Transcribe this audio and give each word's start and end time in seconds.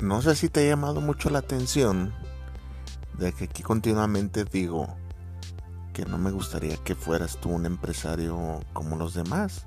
No 0.00 0.22
sé 0.22 0.36
si 0.36 0.48
te 0.48 0.60
ha 0.60 0.68
llamado 0.70 1.00
mucho 1.00 1.28
la 1.30 1.40
atención 1.40 2.14
de 3.18 3.32
que 3.32 3.44
aquí 3.44 3.62
continuamente 3.62 4.44
digo 4.44 4.86
que 5.92 6.04
no 6.04 6.18
me 6.18 6.30
gustaría 6.30 6.76
que 6.76 6.94
fueras 6.94 7.38
tú 7.40 7.50
un 7.50 7.66
empresario 7.66 8.60
como 8.72 8.96
los 8.96 9.14
demás. 9.14 9.66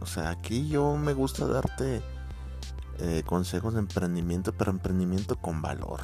O 0.00 0.06
sea, 0.06 0.30
aquí 0.30 0.68
yo 0.68 0.96
me 0.96 1.12
gusta 1.12 1.46
darte 1.46 2.02
eh, 2.98 3.22
consejos 3.26 3.74
de 3.74 3.80
emprendimiento, 3.80 4.52
pero 4.56 4.70
emprendimiento 4.70 5.36
con 5.36 5.60
valor. 5.60 6.00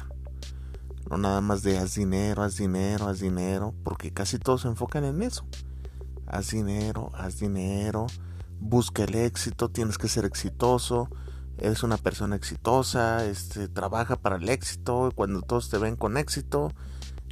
No 1.09 1.17
nada 1.17 1.41
más 1.41 1.63
de 1.63 1.79
haz 1.79 1.95
dinero, 1.95 2.43
haz 2.43 2.57
dinero, 2.57 3.07
haz 3.07 3.19
dinero, 3.19 3.73
porque 3.83 4.13
casi 4.13 4.37
todos 4.37 4.61
se 4.61 4.67
enfocan 4.67 5.05
en 5.05 5.23
eso. 5.23 5.43
Haz 6.27 6.51
dinero, 6.51 7.09
haz 7.15 7.39
dinero, 7.39 8.05
busca 8.59 9.05
el 9.05 9.15
éxito, 9.15 9.69
tienes 9.69 9.97
que 9.97 10.07
ser 10.07 10.25
exitoso 10.25 11.09
eres 11.61 11.83
una 11.83 11.97
persona 11.97 12.35
exitosa, 12.35 13.25
este, 13.25 13.67
trabaja 13.67 14.15
para 14.15 14.37
el 14.37 14.49
éxito, 14.49 15.11
cuando 15.13 15.41
todos 15.41 15.69
te 15.69 15.77
ven 15.77 15.95
con 15.95 16.17
éxito. 16.17 16.71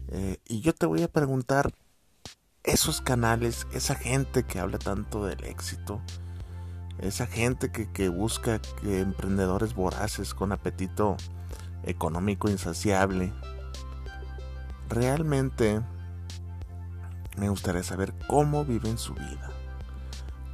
Eh, 0.09 0.39
y 0.47 0.61
yo 0.61 0.73
te 0.73 0.85
voy 0.85 1.03
a 1.03 1.07
preguntar, 1.07 1.73
esos 2.63 2.99
canales, 2.99 3.65
esa 3.71 3.95
gente 3.95 4.43
que 4.43 4.59
habla 4.59 4.77
tanto 4.77 5.25
del 5.25 5.41
éxito, 5.45 6.01
esa 6.99 7.25
gente 7.25 7.71
que, 7.71 7.89
que 7.91 8.09
busca 8.09 8.59
emprendedores 8.83 9.73
voraces 9.73 10.33
con 10.33 10.51
apetito 10.51 11.15
económico 11.83 12.49
insaciable, 12.49 13.31
realmente 14.89 15.81
me 17.37 17.47
gustaría 17.47 17.83
saber 17.83 18.13
cómo 18.27 18.65
viven 18.65 18.97
su 18.97 19.13
vida, 19.13 19.51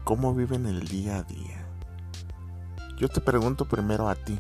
cómo 0.04 0.36
viven 0.36 0.68
el 0.68 0.88
día 0.88 1.18
a 1.18 1.24
día 1.24 1.63
yo 2.98 3.10
te 3.10 3.22
pregunto 3.22 3.68
primero 3.68 4.10
a 4.10 4.16
ti, 4.16 4.40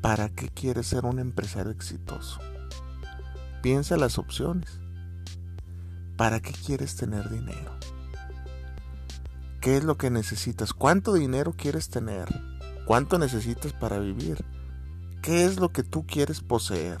¿para 0.00 0.28
qué 0.28 0.48
quieres 0.48 0.86
ser 0.86 1.04
un 1.04 1.18
empresario 1.18 1.70
exitoso? 1.70 2.40
Piensa 3.62 3.96
las 3.96 4.18
opciones. 4.18 4.80
¿Para 6.16 6.40
qué 6.40 6.52
quieres 6.52 6.96
tener 6.96 7.30
dinero? 7.30 7.72
¿Qué 9.60 9.76
es 9.76 9.84
lo 9.84 9.96
que 9.96 10.10
necesitas? 10.10 10.72
¿Cuánto 10.72 11.14
dinero 11.14 11.54
quieres 11.56 11.88
tener? 11.88 12.28
¿Cuánto 12.86 13.18
necesitas 13.18 13.72
para 13.72 13.98
vivir? 13.98 14.44
¿Qué 15.22 15.44
es 15.44 15.60
lo 15.60 15.70
que 15.70 15.84
tú 15.84 16.04
quieres 16.04 16.40
poseer? 16.40 16.98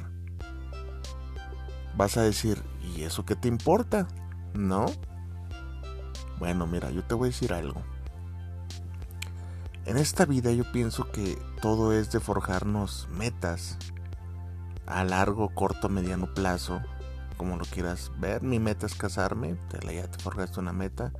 Vas 1.96 2.16
a 2.16 2.22
decir, 2.22 2.62
¿y 2.96 3.02
eso 3.02 3.24
qué 3.24 3.34
te 3.34 3.48
importa? 3.48 4.06
¿No? 4.54 4.86
Bueno, 6.38 6.66
mira, 6.66 6.90
yo 6.90 7.02
te 7.02 7.14
voy 7.14 7.26
a 7.26 7.32
decir 7.32 7.52
algo. 7.52 7.82
En 9.84 9.96
esta 9.96 10.26
vida 10.26 10.52
yo 10.52 10.70
pienso 10.70 11.10
que 11.10 11.36
todo 11.60 11.92
es 11.92 12.12
de 12.12 12.20
forjarnos 12.20 13.08
metas 13.10 13.78
a 14.86 15.02
largo, 15.02 15.48
corto, 15.54 15.88
mediano 15.88 16.32
plazo, 16.32 16.80
como 17.36 17.56
lo 17.56 17.64
quieras 17.64 18.12
ver. 18.20 18.42
Mi 18.42 18.60
meta 18.60 18.86
es 18.86 18.94
casarme, 18.94 19.56
ya 19.92 20.08
te 20.08 20.18
forjaste 20.18 20.60
una 20.60 20.72
meta. 20.72 21.12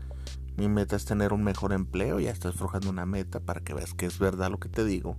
Mi 0.56 0.68
meta 0.68 0.94
es 0.94 1.04
tener 1.04 1.32
un 1.32 1.42
mejor 1.42 1.72
empleo, 1.72 2.20
ya 2.20 2.30
estás 2.30 2.54
forjando 2.54 2.90
una 2.90 3.04
meta 3.04 3.40
para 3.40 3.60
que 3.60 3.74
veas 3.74 3.94
que 3.94 4.06
es 4.06 4.20
verdad 4.20 4.50
lo 4.50 4.60
que 4.60 4.68
te 4.68 4.84
digo. 4.84 5.16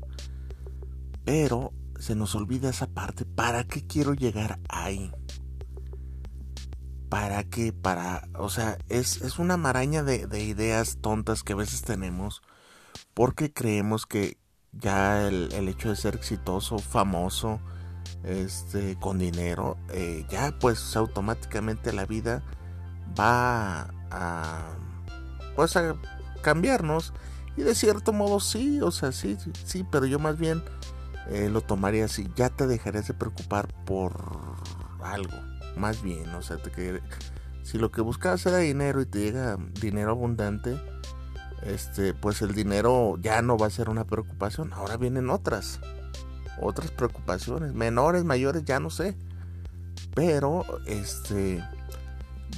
Pero 1.25 1.73
se 1.99 2.15
nos 2.15 2.35
olvida 2.35 2.69
esa 2.69 2.87
parte. 2.87 3.25
¿Para 3.25 3.65
qué 3.65 3.85
quiero 3.85 4.13
llegar 4.13 4.59
ahí? 4.69 5.11
¿Para 7.09 7.43
qué? 7.43 7.73
Para, 7.73 8.29
o 8.35 8.49
sea, 8.49 8.77
es, 8.87 9.21
es 9.21 9.37
una 9.37 9.57
maraña 9.57 10.01
de, 10.03 10.27
de 10.27 10.43
ideas 10.43 10.99
tontas 11.01 11.43
que 11.43 11.53
a 11.53 11.57
veces 11.57 11.81
tenemos 11.81 12.41
porque 13.13 13.53
creemos 13.53 14.05
que 14.05 14.37
ya 14.71 15.27
el, 15.27 15.67
hecho 15.67 15.89
de 15.89 15.95
ser 15.95 16.15
exitoso, 16.15 16.79
famoso, 16.79 17.59
este, 18.23 18.97
con 18.99 19.19
dinero, 19.19 19.77
eh, 19.91 20.25
ya 20.29 20.57
pues 20.59 20.95
automáticamente 20.95 21.93
la 21.93 22.05
vida 22.05 22.43
va 23.19 23.89
a, 24.09 24.75
pues 25.55 25.75
a 25.77 25.95
cambiarnos. 26.41 27.13
Y 27.55 27.61
de 27.61 27.75
cierto 27.75 28.13
modo 28.13 28.39
sí, 28.39 28.81
o 28.81 28.89
sea, 28.89 29.11
sí, 29.11 29.37
sí, 29.63 29.85
pero 29.91 30.07
yo 30.07 30.17
más 30.17 30.39
bien 30.39 30.63
eh, 31.29 31.49
lo 31.51 31.61
tomaría 31.61 32.05
así, 32.05 32.27
ya 32.35 32.49
te 32.49 32.65
dejarías 32.65 33.07
de 33.07 33.13
preocupar 33.13 33.67
por 33.85 34.13
algo, 35.03 35.37
más 35.77 36.01
bien, 36.01 36.29
o 36.29 36.41
sea, 36.41 36.57
te, 36.57 37.01
si 37.61 37.77
lo 37.77 37.91
que 37.91 38.01
buscabas 38.01 38.45
era 38.45 38.57
dinero 38.57 39.01
y 39.01 39.05
te 39.05 39.19
llega 39.19 39.57
dinero 39.79 40.11
abundante, 40.11 40.81
este, 41.65 42.13
pues 42.13 42.41
el 42.41 42.53
dinero 42.53 43.17
ya 43.21 43.41
no 43.41 43.57
va 43.57 43.67
a 43.67 43.71
ser 43.71 43.89
una 43.89 44.05
preocupación. 44.05 44.73
Ahora 44.73 44.97
vienen 44.97 45.29
otras, 45.29 45.79
otras 46.61 46.91
preocupaciones, 46.91 47.73
menores, 47.73 48.23
mayores, 48.23 48.63
ya 48.65 48.79
no 48.79 48.89
sé. 48.89 49.15
Pero, 50.13 50.65
este, 50.85 51.63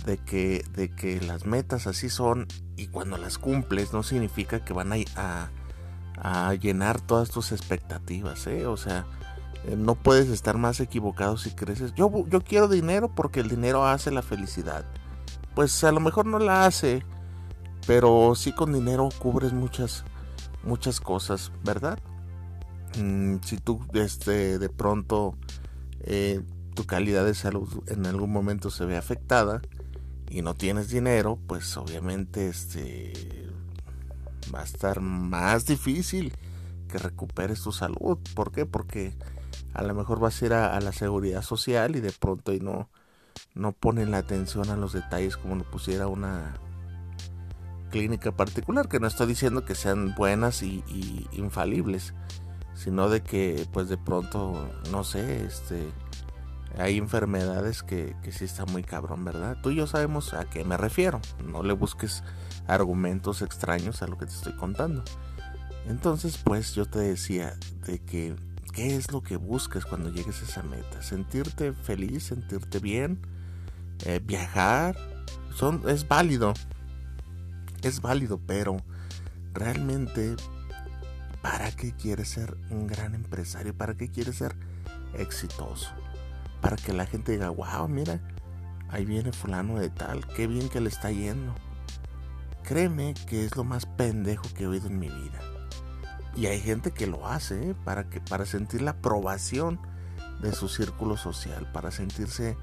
de 0.05 0.17
que, 0.17 0.65
de 0.73 0.89
que 0.89 1.21
las 1.21 1.45
metas 1.45 1.87
así 1.87 2.09
son 2.09 2.47
y 2.75 2.87
cuando 2.87 3.17
las 3.17 3.37
cumples 3.37 3.93
no 3.93 4.03
significa 4.03 4.63
que 4.63 4.73
van 4.73 4.91
a, 5.15 5.51
llenar 6.59 7.01
todas 7.01 7.29
tus 7.29 7.51
expectativas, 7.51 8.47
¿eh? 8.47 8.65
O 8.67 8.77
sea, 8.77 9.05
eh, 9.65 9.75
no 9.77 9.95
puedes 9.95 10.29
estar 10.29 10.57
más 10.57 10.79
equivocado 10.79 11.37
si 11.37 11.51
creces. 11.51 11.93
Yo, 11.93 12.25
yo 12.27 12.41
quiero 12.41 12.67
dinero 12.67 13.13
porque 13.13 13.41
el 13.41 13.49
dinero 13.49 13.85
hace 13.85 14.11
la 14.11 14.21
felicidad. 14.21 14.85
Pues 15.55 15.83
a 15.83 15.91
lo 15.91 15.99
mejor 15.99 16.25
no 16.25 16.39
la 16.39 16.65
hace 16.65 17.05
pero 17.87 18.33
sí 18.35 18.51
con 18.51 18.73
dinero 18.73 19.09
cubres 19.19 19.53
muchas, 19.53 20.03
muchas 20.63 20.99
cosas, 20.99 21.51
¿verdad? 21.63 21.99
Mm, 22.97 23.37
si 23.43 23.57
tú 23.57 23.81
este, 23.93 24.57
de 24.59 24.69
pronto 24.69 25.37
eh, 26.01 26.41
tu 26.75 26.85
calidad 26.85 27.25
de 27.25 27.33
salud 27.33 27.67
en 27.87 28.05
algún 28.05 28.31
momento 28.31 28.69
se 28.69 28.85
ve 28.85 28.97
afectada 28.97 29.61
y 30.29 30.41
no 30.41 30.55
tienes 30.55 30.89
dinero, 30.89 31.37
pues 31.47 31.75
obviamente 31.77 32.47
este, 32.47 33.13
va 34.53 34.61
a 34.61 34.63
estar 34.63 35.01
más 35.01 35.65
difícil 35.65 36.33
que 36.87 36.97
recuperes 36.97 37.61
tu 37.61 37.71
salud. 37.71 38.17
¿Por 38.33 38.51
qué? 38.51 38.65
Porque 38.65 39.13
a 39.73 39.83
lo 39.83 39.93
mejor 39.93 40.19
vas 40.19 40.41
a 40.41 40.45
ir 40.45 40.53
a, 40.53 40.79
la 40.79 40.91
seguridad 40.91 41.41
social 41.41 41.95
y 41.95 42.01
de 42.01 42.11
pronto 42.11 42.53
y 42.53 42.59
no, 42.59 42.89
no 43.53 43.73
ponen 43.73 44.11
la 44.11 44.17
atención 44.17 44.69
a 44.69 44.75
los 44.77 44.93
detalles 44.93 45.37
como 45.37 45.55
lo 45.55 45.63
pusiera 45.63 46.07
una, 46.07 46.55
clínica 47.95 48.33
particular, 48.33 48.89
que 48.89 48.99
no 48.99 49.07
estoy 49.07 49.27
diciendo 49.27 49.63
que 49.63 49.73
sean 49.73 50.15
buenas 50.15 50.63
y, 50.63 50.83
infalibles, 51.31 52.13
sino 52.73 53.07
de 53.07 53.23
que 53.23 53.65
pues 53.71 53.87
de 53.87 53.97
pronto, 53.97 54.69
no 54.91 55.05
sé, 55.05 55.45
este, 55.45 55.87
hay 56.77 56.97
enfermedades 56.97 57.83
que, 57.83 58.13
que 58.21 58.33
sí 58.33 58.43
está 58.43 58.65
muy 58.65 58.83
cabrón, 58.83 59.23
¿verdad? 59.23 59.55
Tú 59.63 59.69
y 59.69 59.75
yo 59.75 59.87
sabemos 59.87 60.33
a 60.33 60.43
qué 60.43 60.65
me 60.65 60.75
refiero, 60.75 61.21
no 61.45 61.63
le 61.63 61.71
busques 61.71 62.21
argumentos 62.67 63.41
extraños 63.41 64.01
a 64.01 64.07
lo 64.07 64.17
que 64.17 64.25
te 64.25 64.33
estoy 64.33 64.57
contando. 64.57 65.01
Entonces, 65.87 66.37
pues 66.37 66.75
yo 66.75 66.85
te 66.87 66.99
decía 66.99 67.57
de 67.87 67.99
que 67.99 68.35
qué 68.73 68.97
es 68.97 69.09
lo 69.13 69.23
que 69.23 69.37
buscas 69.37 69.85
cuando 69.85 70.09
llegues 70.09 70.41
a 70.41 70.43
esa 70.43 70.63
meta, 70.63 71.01
sentirte 71.01 71.71
feliz, 71.71 72.25
sentirte 72.25 72.79
bien, 72.79 73.25
eh, 74.03 74.19
viajar, 74.21 74.97
son, 75.53 75.81
es 75.87 76.05
válido, 76.05 76.53
es 77.81 78.01
válido, 78.01 78.39
pero 78.39 78.77
realmente 79.53 80.35
¿para 81.41 81.71
qué 81.71 81.93
quieres 81.93 82.29
ser 82.29 82.57
un 82.71 82.87
gran 82.87 83.13
empresario? 83.13 83.77
¿Para 83.77 83.95
qué 83.95 84.09
quieres 84.09 84.37
ser 84.37 84.55
exitoso? 85.13 85.91
Para 86.59 86.75
que 86.75 86.91
la 86.91 87.05
gente 87.05 87.33
diga, 87.33 87.49
wow, 87.49 87.87
mira, 87.87 88.19
ahí 88.89 89.05
viene 89.05 89.31
fulano 89.31 89.77
de 89.77 89.89
tal, 89.89 90.25
qué 90.35 90.47
bien 90.47 90.69
que 90.69 90.81
le 90.81 90.89
está 90.89 91.11
yendo. 91.11 91.53
Créeme 92.63 93.13
que 93.27 93.45
es 93.45 93.55
lo 93.55 93.63
más 93.63 93.85
pendejo 93.85 94.45
que 94.55 94.63
he 94.63 94.67
oído 94.67 94.87
en 94.87 94.97
mi 94.97 95.07
vida. 95.07 95.39
Y 96.35 96.47
hay 96.47 96.59
gente 96.59 96.91
que 96.91 97.05
lo 97.05 97.27
hace 97.27 97.69
¿eh? 97.69 97.75
para, 97.85 98.09
que, 98.09 98.19
para 98.21 98.45
sentir 98.45 98.81
la 98.81 98.91
aprobación 98.91 99.79
de 100.41 100.51
su 100.51 100.67
círculo 100.67 101.15
social, 101.15 101.71
para 101.71 101.91
sentirse 101.91 102.57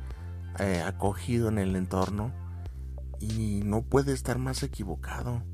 eh, 0.58 0.82
acogido 0.84 1.48
en 1.48 1.58
el 1.58 1.76
entorno. 1.76 2.32
Y 3.22 3.60
no 3.64 3.82
puede 3.82 4.12
estar 4.12 4.38
más 4.38 4.64
equivocado. 4.64 5.44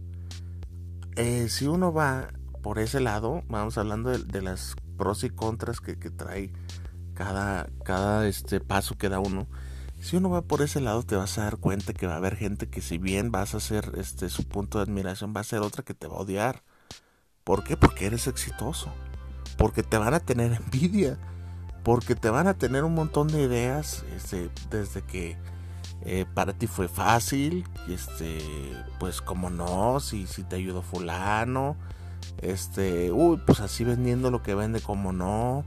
Eh, 1.17 1.49
si 1.50 1.67
uno 1.67 1.93
va 1.93 2.31
por 2.62 2.79
ese 2.79 2.99
lado, 2.99 3.43
vamos 3.47 3.76
hablando 3.76 4.17
de, 4.17 4.43
las 4.43 4.75
pros 4.97 5.23
y 5.23 5.29
contras 5.29 5.81
que, 5.81 5.94
trae 5.97 6.50
cada, 7.12 7.69
cada 7.85 8.26
este 8.26 8.61
paso 8.61 8.97
que 8.97 9.11
da 9.11 9.20
uno. 9.20 9.47
Si 10.00 10.17
uno 10.17 10.31
va 10.31 10.41
por 10.43 10.62
ese 10.62 10.81
lado 10.81 11.03
te 11.03 11.17
vas 11.17 11.37
a 11.37 11.44
dar 11.44 11.59
cuenta 11.59 11.93
que 11.93 12.06
va 12.06 12.15
a 12.15 12.19
haber 12.19 12.37
gente 12.37 12.70
que 12.70 12.81
si 12.81 12.97
bien 12.97 13.31
vas 13.31 13.55
a 13.55 13.61
ser 13.61 13.93
este 13.99 14.31
su 14.31 14.49
punto 14.49 14.79
de 14.79 14.85
admiración, 14.85 15.35
va 15.37 15.41
a 15.41 15.44
ser 15.44 15.61
otra 15.61 15.85
que 15.85 15.93
te 15.93 16.06
va 16.06 16.17
a 16.17 16.21
odiar. 16.21 16.62
¿Por 17.44 17.64
qué? 17.64 17.76
Porque 17.76 18.06
eres 18.06 18.29
exitoso. 18.29 18.91
Porque 19.59 19.82
te 19.82 19.99
van 19.99 20.14
a 20.14 20.21
tener 20.21 20.53
envidia. 20.64 21.19
Porque 21.82 22.14
te 22.14 22.31
van 22.31 22.47
a 22.47 22.55
tener 22.55 22.85
un 22.85 22.94
montón 22.94 23.29
de 23.29 23.43
ideas 23.43 24.05
este, 24.17 24.50
desde 24.71 25.03
que 25.03 25.37
eh, 26.03 26.27
para 26.35 26.53
ti 26.53 26.67
fue 26.67 26.89
fácil, 26.89 27.65
este, 27.89 28.39
pues 28.99 29.21
como 29.21 29.50
no, 29.50 30.00
si, 30.00 30.27
si 30.27 30.45
te 30.45 30.56
ayudó 30.56 30.83
fulano, 30.83 31.77
este, 32.41 33.11
uy, 33.12 33.41
pues 33.47 33.61
así 33.61 33.85
vendiendo 33.85 34.31
lo 34.31 34.43
que 34.43 34.55
vende, 34.55 34.81
como 34.81 35.12
no. 35.12 35.65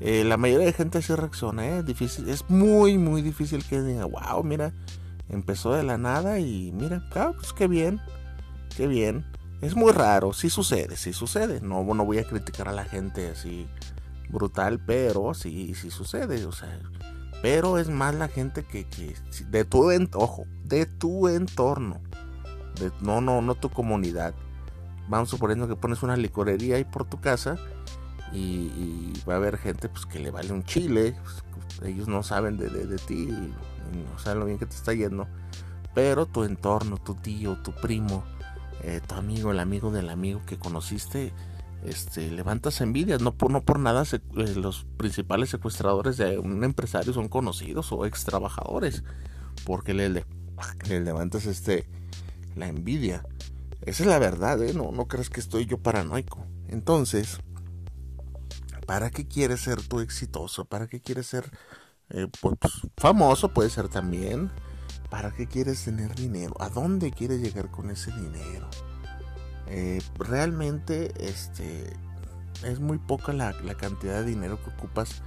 Eh, 0.00 0.24
la 0.24 0.36
mayoría 0.36 0.66
de 0.66 0.72
gente 0.72 0.98
así 0.98 1.14
reacciona, 1.14 1.66
¿eh? 1.66 1.82
Difícil, 1.82 2.28
es 2.28 2.48
muy, 2.48 2.98
muy 2.98 3.22
difícil 3.22 3.64
que 3.64 3.82
diga, 3.82 4.06
wow, 4.06 4.42
mira, 4.42 4.72
empezó 5.28 5.72
de 5.74 5.82
la 5.82 5.98
nada 5.98 6.38
y 6.40 6.72
mira, 6.72 7.06
claro, 7.10 7.34
pues 7.34 7.52
qué 7.52 7.68
bien, 7.68 8.00
qué 8.76 8.86
bien. 8.86 9.24
Es 9.60 9.76
muy 9.76 9.92
raro, 9.92 10.32
sí 10.32 10.48
sucede, 10.48 10.96
sí 10.96 11.12
sucede. 11.12 11.60
No, 11.60 11.84
no 11.84 12.04
voy 12.04 12.18
a 12.18 12.24
criticar 12.24 12.68
a 12.68 12.72
la 12.72 12.84
gente 12.84 13.28
así 13.28 13.68
brutal, 14.30 14.80
pero 14.80 15.34
sí, 15.34 15.74
sí 15.74 15.90
sucede, 15.90 16.44
o 16.46 16.52
sea, 16.52 16.80
pero 17.42 17.78
es 17.78 17.88
más 17.88 18.14
la 18.14 18.28
gente 18.28 18.64
que, 18.64 18.86
que 18.86 19.14
de 19.48 19.64
tu 19.64 19.90
ojo, 20.14 20.46
de 20.64 20.86
tu 20.86 21.28
entorno, 21.28 22.00
de, 22.78 22.90
no, 23.00 23.20
no, 23.20 23.40
no 23.40 23.54
tu 23.54 23.70
comunidad. 23.70 24.34
Vamos 25.08 25.30
suponiendo 25.30 25.66
que 25.66 25.76
pones 25.76 26.02
una 26.02 26.16
licorería 26.16 26.76
ahí 26.76 26.84
por 26.84 27.04
tu 27.04 27.20
casa 27.20 27.56
y, 28.32 29.12
va 29.28 29.34
a 29.34 29.36
haber 29.36 29.58
gente 29.58 29.88
pues 29.88 30.06
que 30.06 30.18
le 30.18 30.30
vale 30.30 30.52
un 30.52 30.64
chile, 30.64 31.16
pues, 31.52 31.90
ellos 31.90 32.08
no 32.08 32.22
saben 32.22 32.56
de, 32.56 32.68
de, 32.68 32.96
ti, 32.96 33.26
no 33.26 34.18
saben 34.18 34.40
lo 34.40 34.46
bien 34.46 34.58
que 34.58 34.66
te 34.66 34.76
está 34.76 34.92
yendo, 34.94 35.26
pero 35.94 36.26
tu 36.26 36.44
entorno, 36.44 36.98
tu 36.98 37.14
tío, 37.14 37.56
tu 37.58 37.72
primo, 37.72 38.24
eh, 38.82 39.00
tu 39.06 39.14
amigo, 39.14 39.50
el 39.50 39.60
amigo 39.60 39.90
del 39.90 40.10
amigo 40.10 40.42
que 40.46 40.58
conociste, 40.58 41.32
este, 41.84 42.30
levantas 42.30 42.80
envidias, 42.80 43.22
no 43.22 43.34
por, 43.34 43.78
nada 43.78 44.04
eh, 44.12 44.54
los 44.54 44.84
principales 44.96 45.50
secuestradores 45.50 46.16
de 46.16 46.38
un 46.38 46.62
empresario 46.62 47.12
son 47.12 47.28
conocidos 47.28 47.90
o 47.92 48.04
ex 48.04 48.24
trabajadores, 48.24 49.02
porque 49.64 49.94
le, 49.94 50.08
le, 50.08 50.24
levantas 50.88 51.46
este, 51.46 51.88
la 52.54 52.68
envidia. 52.68 53.24
Esa 53.82 54.02
es 54.02 54.08
la 54.08 54.18
verdad, 54.18 54.62
¿eh? 54.62 54.74
no, 54.74 54.92
no 54.92 55.08
creas 55.08 55.30
que 55.30 55.40
estoy 55.40 55.64
yo 55.64 55.78
paranoico. 55.78 56.46
Entonces, 56.68 57.40
¿para 58.86 59.10
qué 59.10 59.26
quieres 59.26 59.60
ser 59.60 59.82
tú 59.82 60.00
exitoso? 60.00 60.66
¿Para 60.66 60.86
qué 60.86 61.00
quieres 61.00 61.26
ser 61.26 61.50
eh, 62.10 62.26
pues, 62.40 62.56
famoso? 62.96 63.54
Puede 63.54 63.70
ser 63.70 63.88
también. 63.88 64.50
¿Para 65.08 65.32
qué 65.32 65.46
quieres 65.46 65.82
tener 65.82 66.14
dinero? 66.14 66.54
¿A 66.60 66.68
dónde 66.68 67.10
quieres 67.10 67.40
llegar 67.40 67.70
con 67.70 67.90
ese 67.90 68.12
dinero? 68.12 68.68
Eh, 69.72 70.02
realmente 70.18 71.12
este, 71.18 71.92
es 72.64 72.80
muy 72.80 72.98
poca 72.98 73.32
la, 73.32 73.54
cantidad 73.76 74.20
de 74.20 74.24
dinero 74.24 74.60
que 74.62 74.70
ocupas 74.70 75.22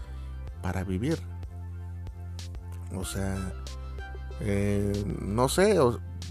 para 0.62 0.84
vivir. 0.84 1.18
O 2.94 3.06
sea, 3.06 3.54
eh, 4.42 4.92
no 5.22 5.48
sé, 5.48 5.76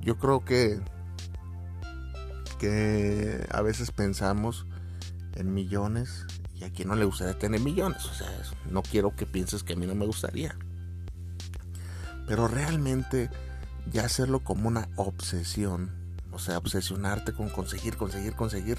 yo 0.03 0.19
creo 0.19 0.45
que, 0.45 0.79
que 2.59 3.47
a 3.51 3.63
veces 3.63 3.91
pensamos 3.93 4.67
en 5.35 5.55
millones 5.55 6.27
y 6.55 6.65
a 6.65 6.71
quien 6.71 6.89
no 6.89 6.97
le 6.97 7.07
gustaría 7.07 7.39
tener 7.39 7.61
millones. 7.61 8.05
O 8.05 8.15
sea, 8.15 8.29
no 8.71 8.83
quiero 8.83 9.17
que 9.17 9.25
pienses 9.25 9.63
que 9.63 9.73
a 9.73 9.77
mí 9.77 9.87
no 9.87 9.95
me 9.95 10.05
gustaría. 10.05 10.55
Pero 12.29 12.47
realmente 12.47 13.31
ya 13.91 14.05
hacerlo 14.05 14.41
como 14.41 14.69
una 14.69 14.89
obsesión 14.97 16.02
o 16.33 16.39
sea, 16.39 16.59
obsesionarte 16.59 17.33
con 17.33 17.49
conseguir, 17.49 17.97
conseguir, 17.97 18.35
conseguir, 18.35 18.79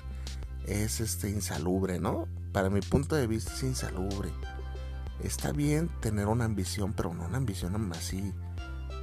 es 0.65 0.99
este 0.99 1.29
insalubre, 1.29 1.99
¿no? 1.99 2.27
Para 2.51 2.69
mi 2.69 2.81
punto 2.81 3.15
de 3.15 3.27
vista 3.27 3.53
es 3.53 3.63
insalubre. 3.63 4.31
Está 5.23 5.51
bien 5.51 5.89
tener 6.01 6.27
una 6.27 6.45
ambición, 6.45 6.93
pero 6.93 7.13
no 7.13 7.25
una 7.25 7.37
ambición 7.37 7.91
así 7.93 8.33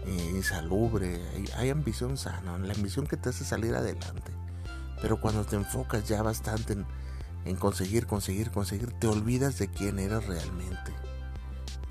eh, 0.06 0.30
insalubre. 0.34 1.20
Hay, 1.56 1.70
ambición 1.70 2.16
sana, 2.16 2.58
la 2.58 2.74
ambición 2.74 3.06
que 3.06 3.16
te 3.16 3.28
hace 3.28 3.44
salir 3.44 3.74
adelante. 3.74 4.32
Pero 5.00 5.20
cuando 5.20 5.44
te 5.44 5.56
enfocas 5.56 6.06
ya 6.08 6.22
bastante 6.22 6.74
en, 6.74 6.86
en 7.44 7.56
conseguir, 7.56 8.06
conseguir, 8.06 8.50
conseguir, 8.50 8.92
te 8.92 9.06
olvidas 9.06 9.58
de 9.58 9.68
quién 9.68 9.98
eres 9.98 10.26
realmente. 10.26 10.92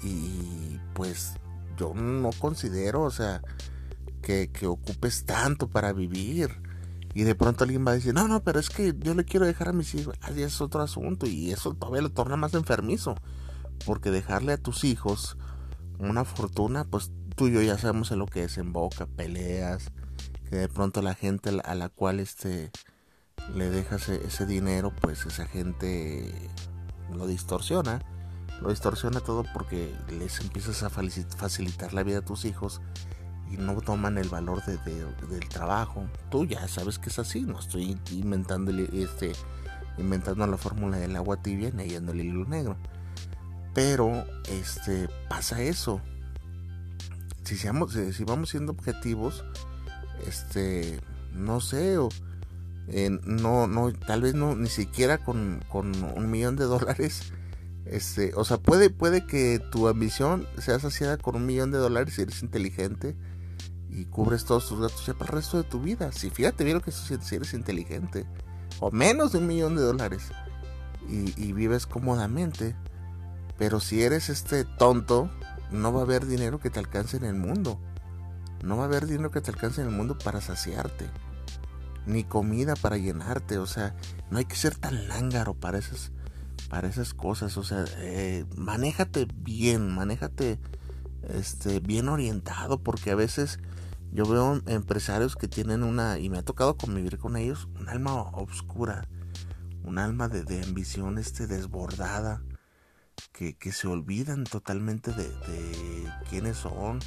Y 0.04 0.80
pues 0.94 1.34
yo 1.78 1.94
no 1.94 2.30
considero, 2.40 3.02
o 3.04 3.12
sea, 3.12 3.42
que, 4.52 4.68
ocupes 4.68 5.26
tanto 5.26 5.68
para 5.70 5.94
vivir. 5.94 6.62
Y 7.14 7.24
de 7.24 7.34
pronto 7.34 7.64
alguien 7.64 7.86
va 7.86 7.92
a 7.92 7.96
decir, 7.96 8.14
no, 8.14 8.28
no, 8.28 8.44
pero 8.44 8.60
es 8.60 8.70
que 8.70 8.94
yo 9.00 9.16
le 9.16 9.26
quiero 9.26 9.46
dejar 9.46 9.70
a 9.70 9.74
mis 9.74 9.96
hijos. 9.96 10.16
Así 10.22 10.44
es 10.44 10.62
otro 10.62 10.82
asunto. 10.82 11.26
Y 11.26 11.52
eso 11.52 11.74
todavía 11.74 12.04
lo 12.04 12.12
torna 12.12 12.36
más 12.36 12.54
enfermizo. 12.54 13.16
Porque 13.86 14.12
dejarle 14.12 14.54
a 14.54 14.58
tus 14.58 14.84
hijos 14.84 15.38
una 15.98 16.26
fortuna, 16.26 16.84
pues 16.84 17.12
tú 17.36 17.48
y 17.48 17.54
yo 17.54 17.62
ya 17.62 17.78
sabemos 17.78 18.12
en 18.12 18.20
lo 18.20 18.28
que 18.28 18.42
desemboca, 18.42 19.08
peleas, 19.08 19.92
que 20.50 20.58
de 20.58 20.70
pronto 20.70 21.02
la 21.02 21.16
gente 21.16 21.50
a 21.64 21.76
la 21.76 21.90
cual 21.90 22.20
este 22.20 22.72
le 23.56 23.70
dejas 23.70 24.10
e, 24.10 24.28
ese 24.28 24.46
dinero, 24.46 24.94
pues 25.02 25.26
esa 25.26 25.46
gente 25.46 26.32
lo 27.12 27.26
distorsiona. 27.26 28.02
Lo 28.62 28.70
distorsiona 28.70 29.22
todo 29.22 29.46
porque 29.54 29.96
les 30.20 30.42
empiezas 30.42 30.84
a 30.84 30.90
facilitar 30.90 31.94
la 31.94 32.04
vida 32.04 32.20
a 32.20 32.26
tus 32.26 32.44
hijos 32.44 32.82
y 33.52 33.58
no 33.58 33.82
toman 33.82 34.18
el 34.18 34.30
valor 34.30 34.64
de, 34.66 34.78
del 34.78 35.50
trabajo. 35.50 36.06
Tú 36.30 36.46
ya 36.46 36.68
sabes 36.68 37.00
que 37.00 37.10
es 37.10 37.20
así, 37.20 37.42
no 37.42 37.60
estoy 37.60 37.98
inventando, 38.12 38.72
este, 38.72 39.32
inventando 39.98 40.46
la 40.46 40.58
fórmula 40.58 40.98
del 40.98 41.16
agua 41.16 41.42
tibia 41.42 41.72
ni 41.72 41.86
yendo 41.86 42.12
el 42.12 42.22
hilo 42.22 42.46
negro. 42.46 42.78
Pero 43.74 44.26
este, 44.50 45.10
pasa 45.30 45.62
eso. 45.62 46.02
Si, 47.44 47.58
seamos, 47.58 47.94
si 47.94 48.24
vamos 48.24 48.50
siendo 48.50 48.72
objetivos, 48.72 49.44
este, 50.28 51.00
no 51.34 51.60
sé, 51.60 51.98
o, 51.98 52.10
no, 53.24 53.68
no, 53.68 53.92
tal 53.94 54.22
vez 54.22 54.36
no, 54.36 54.56
ni 54.56 54.70
siquiera 54.70 55.18
con, 55.18 55.64
con 55.70 56.04
un 56.04 56.30
millón 56.30 56.56
de 56.56 56.66
dólares. 56.66 57.34
Este, 57.86 58.34
o 58.36 58.46
sea, 58.46 58.58
puede, 58.58 58.92
puede 58.92 59.26
que 59.26 59.60
tu 59.72 59.88
ambición 59.88 60.48
sea 60.60 60.78
saciada 60.78 61.18
con 61.18 61.36
un 61.36 61.48
millón 61.48 61.72
de 61.72 61.80
dólares 61.80 62.14
si 62.14 62.22
eres 62.22 62.44
inteligente 62.44 63.16
y 63.90 64.06
cubres 64.06 64.46
todos 64.46 64.68
tus 64.68 64.80
gastos 64.80 65.06
ya 65.06 65.14
para 65.14 65.32
el 65.32 65.38
resto 65.38 65.58
de 65.58 65.64
tu 65.64 65.82
vida. 65.82 66.12
Si 66.12 66.30
fíjate, 66.30 66.64
vieron 66.64 66.82
que 66.82 66.92
si 66.92 67.36
eres 67.36 67.54
inteligente, 67.54 68.26
o 68.80 68.92
menos 68.92 69.32
de 69.32 69.40
un 69.40 69.48
millón 69.48 69.76
de 69.76 69.82
dólares, 69.82 70.32
y, 71.10 71.54
vives 71.54 71.88
cómodamente, 71.88 72.76
pero 73.58 73.80
si 73.80 74.04
eres 74.04 74.30
este 74.30 74.64
tonto, 74.64 75.30
no 75.72 75.92
va 75.92 76.02
a 76.02 76.04
haber 76.04 76.26
dinero 76.26 76.60
que 76.60 76.70
te 76.70 76.80
alcance 76.80 77.18
en 77.18 77.26
el 77.26 77.36
mundo. 77.36 77.80
No 78.64 78.78
va 78.78 78.84
a 78.84 78.88
haber 78.88 79.08
dinero 79.08 79.32
que 79.32 79.42
te 79.42 79.52
alcance 79.52 79.82
en 79.82 79.88
el 79.88 79.94
mundo 79.94 80.18
para 80.18 80.42
saciarte. 80.42 81.08
Ni 82.06 82.24
comida 82.24 82.76
para 82.76 82.98
llenarte. 82.98 83.58
O 83.58 83.66
sea, 83.66 83.96
no 84.30 84.38
hay 84.38 84.46
que 84.46 84.56
ser 84.56 84.76
tan 84.76 85.08
lángaro 85.08 85.54
para 85.54 85.78
esas, 85.78 86.12
para 86.70 86.88
esas 86.88 87.14
cosas. 87.14 87.58
O 87.58 87.64
sea, 87.64 87.86
eh, 87.98 88.46
manéjate 88.56 89.28
bien, 89.34 89.94
manéjate 89.94 90.60
este, 91.30 91.80
bien 91.80 92.10
orientado. 92.10 92.84
Porque 92.84 93.12
a 93.12 93.16
veces 93.16 93.60
yo 94.12 94.26
veo 94.26 94.62
empresarios 94.66 95.36
que 95.36 95.48
tienen 95.48 95.84
una, 95.84 96.18
y 96.18 96.30
me 96.30 96.40
ha 96.40 96.44
tocado 96.44 96.78
convivir 96.78 97.20
con 97.20 97.38
ellos, 97.38 97.68
un 97.80 97.90
alma 97.90 98.14
oscura, 98.14 99.08
un 99.84 100.00
alma 100.00 100.28
de, 100.28 100.64
ambición 100.64 101.18
este, 101.18 101.48
desbordada, 101.48 102.42
que, 103.32 103.72
se 103.72 103.88
olvidan 103.88 104.44
totalmente 104.44 105.12
de, 105.12 105.30
quiénes 106.30 106.58
son, 106.58 107.00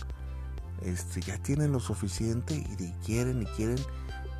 este, 0.82 1.20
ya 1.20 1.38
tienen 1.38 1.72
lo 1.72 1.80
suficiente 1.80 2.54
y 2.54 2.92
quieren 3.04 3.42
y 3.42 3.46
quieren 3.46 3.78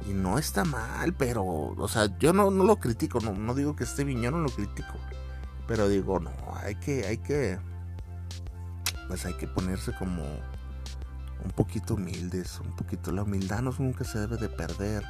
Y 0.09 0.12
no 0.12 0.38
está 0.38 0.64
mal, 0.64 1.14
pero, 1.14 1.45
o 1.45 1.88
sea, 1.88 2.16
yo 2.19 2.33
no, 2.33 2.50
no 2.50 2.64
lo 2.64 2.76
critico, 2.76 3.21
no, 3.21 3.33
no 3.33 3.54
digo 3.54 3.76
que 3.76 3.85
esté 3.85 4.04
bien, 4.04 4.23
yo 4.23 4.31
no 4.31 4.38
lo 4.38 4.49
critico. 4.49 4.95
Pero 5.66 5.88
digo, 5.88 6.19
no, 6.21 6.33
hay 6.57 6.75
que, 6.76 7.07
hay 7.07 7.19
que, 7.19 7.59
pues 9.09 9.26
hay 9.26 9.35
que 9.35 9.47
ponerse 9.47 9.92
como 9.95 10.23
poquito 11.73 11.95
humildes, 11.95 12.61
un 12.61 12.76
poquito, 12.76 13.12
la 13.12 13.23
humildad 13.23 13.62
no 13.62 13.75
nunca 13.79 14.05
se 14.05 14.19
debe 14.19 14.37
de 14.37 14.50
perder. 14.50 15.02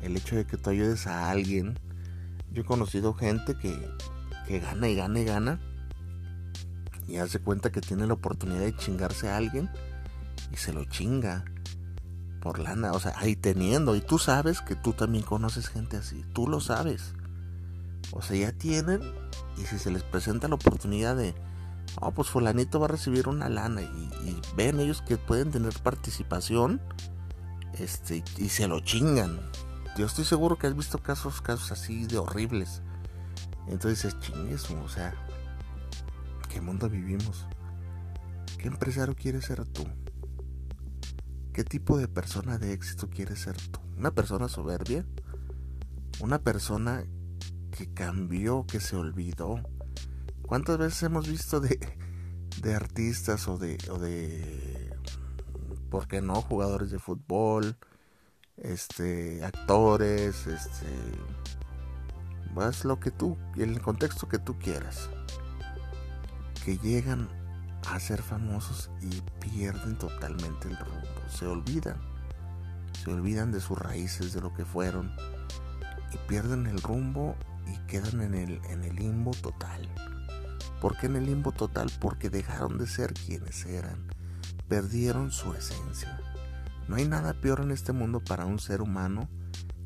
El 0.00 0.16
hecho 0.16 0.36
de 0.36 0.46
que 0.46 0.56
tú 0.56 0.70
ayudes 0.70 1.06
a 1.06 1.30
alguien. 1.30 1.78
Yo 2.50 2.62
he 2.62 2.64
conocido 2.64 3.12
gente 3.12 3.58
que, 3.58 3.90
que 4.46 4.58
gana 4.58 4.88
y 4.88 4.96
gana 4.96 5.20
y 5.20 5.24
gana. 5.26 5.60
Y 7.06 7.18
hace 7.18 7.40
cuenta 7.40 7.70
que 7.70 7.82
tiene 7.82 8.06
la 8.06 8.14
oportunidad 8.14 8.60
de 8.60 8.74
chingarse 8.74 9.28
a 9.28 9.36
alguien 9.36 9.68
y 10.50 10.56
se 10.56 10.72
lo 10.72 10.86
chinga 10.86 11.44
por 12.40 12.58
lana, 12.58 12.92
o 12.92 12.98
sea, 12.98 13.12
ahí 13.18 13.36
teniendo, 13.36 13.94
y 13.94 14.00
tú 14.00 14.18
sabes 14.18 14.62
que 14.62 14.74
tú 14.74 14.94
también 14.94 15.24
conoces 15.24 15.68
gente 15.68 15.98
así, 15.98 16.24
tú 16.32 16.48
lo 16.48 16.60
sabes. 16.60 17.12
O 18.12 18.22
sea, 18.22 18.36
ya 18.36 18.52
tienen, 18.52 19.02
y 19.58 19.66
si 19.66 19.78
se 19.78 19.90
les 19.90 20.02
presenta 20.02 20.48
la 20.48 20.54
oportunidad 20.54 21.16
de, 21.16 21.34
oh, 22.00 22.12
pues 22.12 22.28
fulanito 22.28 22.80
va 22.80 22.86
a 22.86 22.90
recibir 22.90 23.28
una 23.28 23.48
lana, 23.48 23.82
y, 23.82 24.40
ven 24.56 24.80
ellos 24.80 25.02
que 25.02 25.16
pueden 25.16 25.50
tener 25.50 25.72
participación, 25.80 26.80
este, 27.78 28.22
y 28.38 28.48
se 28.48 28.68
lo 28.68 28.80
chingan. 28.80 29.40
Yo 29.96 30.06
estoy 30.06 30.24
seguro 30.24 30.56
que 30.56 30.66
has 30.66 30.76
visto 30.76 30.98
casos, 30.98 31.40
casos 31.42 31.72
así 31.72 32.06
de 32.06 32.18
horribles. 32.18 32.82
Entonces, 33.68 34.18
chingues, 34.20 34.70
o 34.70 34.88
sea, 34.88 35.14
¿qué 36.48 36.60
mundo 36.60 36.88
vivimos? 36.88 37.46
¿Qué 38.58 38.68
empresario 38.68 39.14
quieres 39.14 39.44
ser 39.44 39.64
tú? 39.66 39.84
¿Qué 41.52 41.64
tipo 41.64 41.98
de 41.98 42.08
persona 42.08 42.58
de 42.58 42.72
éxito 42.72 43.10
quieres 43.10 43.40
ser 43.40 43.56
tú? 43.70 43.80
¿Una 43.98 44.10
persona 44.10 44.48
soberbia? 44.48 45.04
¿Una 46.20 46.38
persona 46.38 47.04
que 47.76 47.92
cambió, 47.92 48.66
que 48.66 48.80
se 48.80 48.96
olvidó? 48.96 49.60
¿Cuántas 50.46 50.78
veces 50.78 51.02
hemos 51.04 51.28
visto 51.28 51.60
de, 51.60 51.78
de 52.62 52.74
artistas 52.74 53.48
o 53.48 53.58
de, 53.58 53.78
o 53.90 53.98
de, 53.98 54.94
¿por 55.90 56.06
qué 56.08 56.20
no? 56.20 56.42
Jugadores 56.42 56.90
de 56.90 56.98
fútbol, 56.98 57.76
este, 58.56 59.44
actores, 59.44 60.46
este, 60.46 60.86
vas 62.54 62.84
lo 62.84 63.00
que 63.00 63.10
tú, 63.10 63.36
el 63.56 63.80
contexto 63.80 64.28
que 64.28 64.38
tú 64.38 64.58
quieras, 64.58 65.08
que 66.64 66.78
llegan 66.78 67.28
a 67.88 67.98
ser 67.98 68.22
famosos 68.22 68.90
y 69.00 69.20
pierden 69.40 69.96
totalmente 69.98 70.68
el 70.68 70.76
rumbo, 70.76 71.28
se 71.28 71.46
olvidan, 71.46 72.00
se 73.02 73.10
olvidan 73.10 73.52
de 73.52 73.60
sus 73.60 73.78
raíces, 73.78 74.32
de 74.32 74.40
lo 74.40 74.52
que 74.52 74.64
fueron 74.64 75.12
y 76.12 76.18
pierden 76.28 76.66
el 76.66 76.80
rumbo 76.80 77.36
y 77.66 77.76
quedan 77.86 78.20
en 78.20 78.34
el, 78.34 78.60
en 78.66 78.84
el 78.84 78.96
limbo 78.96 79.32
total. 79.42 79.88
¿Por 80.82 80.96
qué 80.96 81.06
en 81.06 81.14
el 81.14 81.26
limbo 81.26 81.52
total? 81.52 81.92
Porque 82.00 82.28
dejaron 82.28 82.76
de 82.76 82.88
ser 82.88 83.14
quienes 83.14 83.64
eran, 83.66 84.08
perdieron 84.66 85.30
su 85.30 85.54
esencia. 85.54 86.20
No 86.88 86.96
hay 86.96 87.06
nada 87.06 87.34
peor 87.34 87.60
en 87.60 87.70
este 87.70 87.92
mundo 87.92 88.18
para 88.18 88.46
un 88.46 88.58
ser 88.58 88.82
humano 88.82 89.28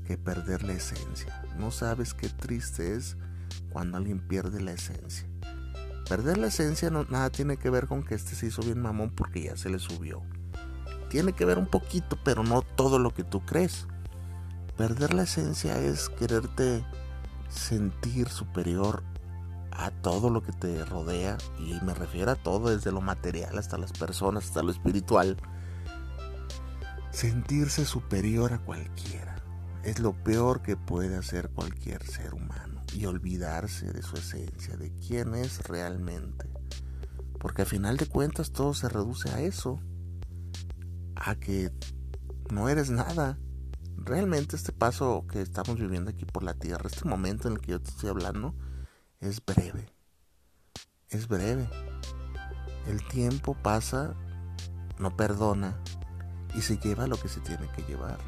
que 0.07 0.17
perder 0.17 0.63
la 0.63 0.73
esencia. 0.73 1.45
No 1.59 1.71
sabes 1.71 2.15
qué 2.15 2.31
triste 2.31 2.95
es 2.95 3.19
cuando 3.69 3.99
alguien 3.99 4.27
pierde 4.27 4.63
la 4.63 4.73
esencia. 4.73 5.29
Perder 6.09 6.39
la 6.39 6.47
esencia 6.47 6.89
no, 6.89 7.05
nada 7.05 7.29
tiene 7.29 7.59
que 7.59 7.69
ver 7.69 7.89
con 7.89 8.03
que 8.03 8.15
este 8.15 8.35
se 8.35 8.47
hizo 8.47 8.63
bien 8.63 8.81
mamón 8.81 9.11
porque 9.11 9.43
ya 9.43 9.57
se 9.59 9.69
le 9.69 9.79
subió. 9.79 10.23
Tiene 11.11 11.35
que 11.35 11.45
ver 11.45 11.59
un 11.59 11.67
poquito, 11.67 12.19
pero 12.25 12.43
no 12.43 12.63
todo 12.63 12.99
lo 12.99 13.13
que 13.13 13.23
tú 13.23 13.45
crees. 13.45 13.87
Perder 14.79 15.13
la 15.13 15.25
esencia 15.25 15.79
es 15.79 16.09
quererte 16.09 16.87
sentir 17.51 18.31
superior 18.31 19.03
a 19.79 19.91
todo 19.91 20.31
lo 20.31 20.43
que 20.43 20.53
te 20.53 20.85
rodea 20.85 21.37
y 21.59 21.75
me 21.85 21.95
refiero 21.95 22.31
a 22.31 22.37
todo 22.37 22.71
desde 22.71 22.93
lo 22.93 23.01
material 23.01 23.59
hasta 23.59 23.79
las 23.79 23.93
personas, 23.93 24.47
hasta 24.47 24.63
lo 24.63 24.71
espiritual. 24.71 25.37
Sentirse 27.11 27.85
superior 27.85 28.53
a 28.53 28.59
cualquiera 28.59 29.37
es 29.83 30.01
lo 30.01 30.13
peor 30.13 30.63
que 30.63 30.77
puede 30.77 31.17
hacer 31.17 31.51
cualquier 31.51 32.03
ser 32.05 32.35
humano 32.35 32.83
y 32.95 33.07
olvidarse 33.07 33.93
de 33.93 34.03
su 34.03 34.17
esencia, 34.17 34.77
de 34.77 34.93
quién 34.95 35.35
es 35.35 35.63
realmente. 35.69 36.49
Porque 37.39 37.63
al 37.63 37.69
final 37.69 37.97
de 37.97 38.07
cuentas 38.07 38.53
todo 38.53 38.75
se 38.75 38.89
reduce 38.89 39.29
a 39.31 39.41
eso, 39.41 39.79
a 41.15 41.35
que 41.37 41.71
no 42.51 42.69
eres 42.69 42.91
nada. 42.91 43.39
Realmente 43.97 44.57
este 44.57 44.73
paso 44.73 45.27
que 45.31 45.43
estamos 45.43 45.79
viviendo 45.79 46.11
aquí 46.11 46.25
por 46.25 46.43
la 46.43 46.55
tierra, 46.55 46.89
este 46.91 47.09
momento 47.09 47.49
en 47.49 47.55
el 47.55 47.61
que 47.61 47.73
yo 47.73 47.81
te 47.81 47.91
estoy 47.91 48.11
hablando, 48.11 48.55
es 49.27 49.45
breve. 49.45 49.87
Es 51.11 51.27
breve. 51.29 51.69
El 52.87 53.07
tiempo 53.09 53.55
pasa, 53.55 54.15
no 54.99 55.17
perdona 55.17 55.77
y 56.55 56.63
se 56.63 56.79
lleva 56.79 57.07
lo 57.07 57.17
que 57.17 57.29
se 57.29 57.41
tiene 57.41 57.69
que 57.73 57.83
llevar. 57.83 58.19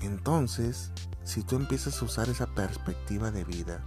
Entonces, 0.00 0.92
si 1.24 1.42
tú 1.42 1.56
empiezas 1.56 2.00
a 2.00 2.04
usar 2.04 2.28
esa 2.28 2.46
perspectiva 2.46 3.30
de 3.30 3.44
vida, 3.44 3.84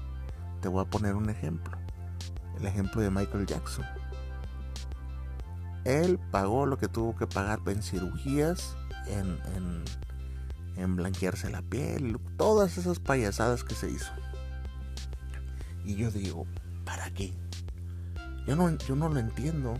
te 0.61 0.67
voy 0.67 0.83
a 0.83 0.89
poner 0.89 1.15
un 1.15 1.29
ejemplo. 1.29 1.77
El 2.59 2.65
ejemplo 2.65 3.01
de 3.01 3.09
Michael 3.09 3.45
Jackson. 3.45 3.85
Él 5.85 6.19
pagó 6.31 6.65
lo 6.65 6.77
que 6.77 6.89
tuvo 6.89 7.15
que 7.15 7.25
pagar 7.25 7.61
en 7.67 7.81
cirugías, 7.81 8.75
en, 9.07 9.39
en, 10.75 10.95
blanquearse 10.95 11.49
la 11.49 11.61
piel, 11.61 12.19
todas 12.37 12.77
esas 12.77 12.99
payasadas 12.99 13.63
que 13.63 13.75
se 13.75 13.89
hizo. 13.89 14.11
Y 15.85 15.95
yo 15.95 16.11
digo, 16.11 16.45
¿para 16.85 17.09
qué? 17.11 17.33
Yo 18.47 18.55
no, 18.55 18.75
yo 18.77 18.95
no 18.95 19.09
lo 19.09 19.19
entiendo. 19.19 19.75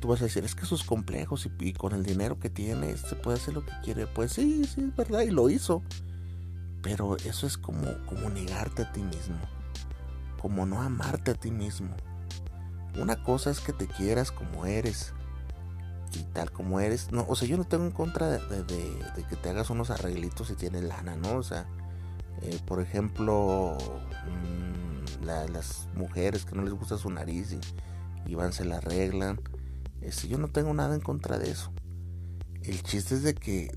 Tú 0.00 0.08
vas 0.08 0.20
a 0.20 0.24
decir, 0.24 0.44
es 0.44 0.54
que 0.54 0.66
sus 0.66 0.84
complejos 0.84 1.48
y, 1.60 1.72
con 1.72 1.92
el 1.92 2.04
dinero 2.04 2.38
que 2.38 2.50
tiene, 2.50 2.90
este 2.90 3.16
puede 3.16 3.38
hacer 3.38 3.54
lo 3.54 3.64
que 3.64 3.72
quiere. 3.82 4.06
Pues 4.06 4.32
sí, 4.32 4.64
sí, 4.64 4.82
es 4.82 4.96
verdad, 4.96 5.22
y 5.22 5.30
lo 5.30 5.48
hizo. 5.48 5.82
Pero 6.82 7.16
eso 7.18 7.46
es 7.46 7.56
como, 7.56 7.86
como 8.06 8.28
negarte 8.28 8.82
a 8.82 8.92
ti 8.92 9.00
mismo, 9.00 9.38
como 10.40 10.66
no 10.66 10.82
amarte 10.82 11.30
a 11.30 11.34
ti 11.34 11.50
mismo. 11.50 11.94
Una 13.00 13.22
cosa 13.22 13.50
es 13.50 13.60
que 13.60 13.72
te 13.72 13.86
quieras 13.86 14.30
como 14.30 14.66
eres 14.66 15.14
y 16.16 16.22
tal 16.32 16.50
como 16.50 16.80
eres. 16.80 17.10
No, 17.12 17.24
o 17.28 17.34
sea, 17.34 17.48
yo 17.48 17.56
no 17.56 17.64
tengo 17.64 17.84
en 17.84 17.90
contra 17.90 18.38
de, 18.38 18.64
que 19.28 19.36
te 19.36 19.48
hagas 19.48 19.70
unos 19.70 19.90
arreglitos 19.90 20.48
si 20.48 20.54
tienes 20.54 20.84
lana, 20.84 21.16
¿no? 21.16 21.36
O 21.36 21.42
sea, 21.42 21.66
eh, 22.42 22.58
por 22.66 22.80
ejemplo, 22.80 23.76
mm, 24.26 24.83
las 25.22 25.88
mujeres 25.94 26.44
que 26.44 26.54
no 26.54 26.62
les 26.62 26.72
gusta 26.72 26.98
su 26.98 27.10
nariz 27.10 27.56
y, 28.26 28.34
van, 28.34 28.52
se 28.52 28.64
la 28.64 28.78
arreglan. 28.78 29.40
Este, 30.00 30.28
yo 30.28 30.38
no 30.38 30.48
tengo 30.48 30.74
nada 30.74 30.94
en 30.94 31.00
contra 31.00 31.38
de 31.38 31.50
eso. 31.50 31.72
El 32.62 32.82
chiste 32.82 33.14
es 33.14 33.22
de 33.22 33.34
que 33.34 33.76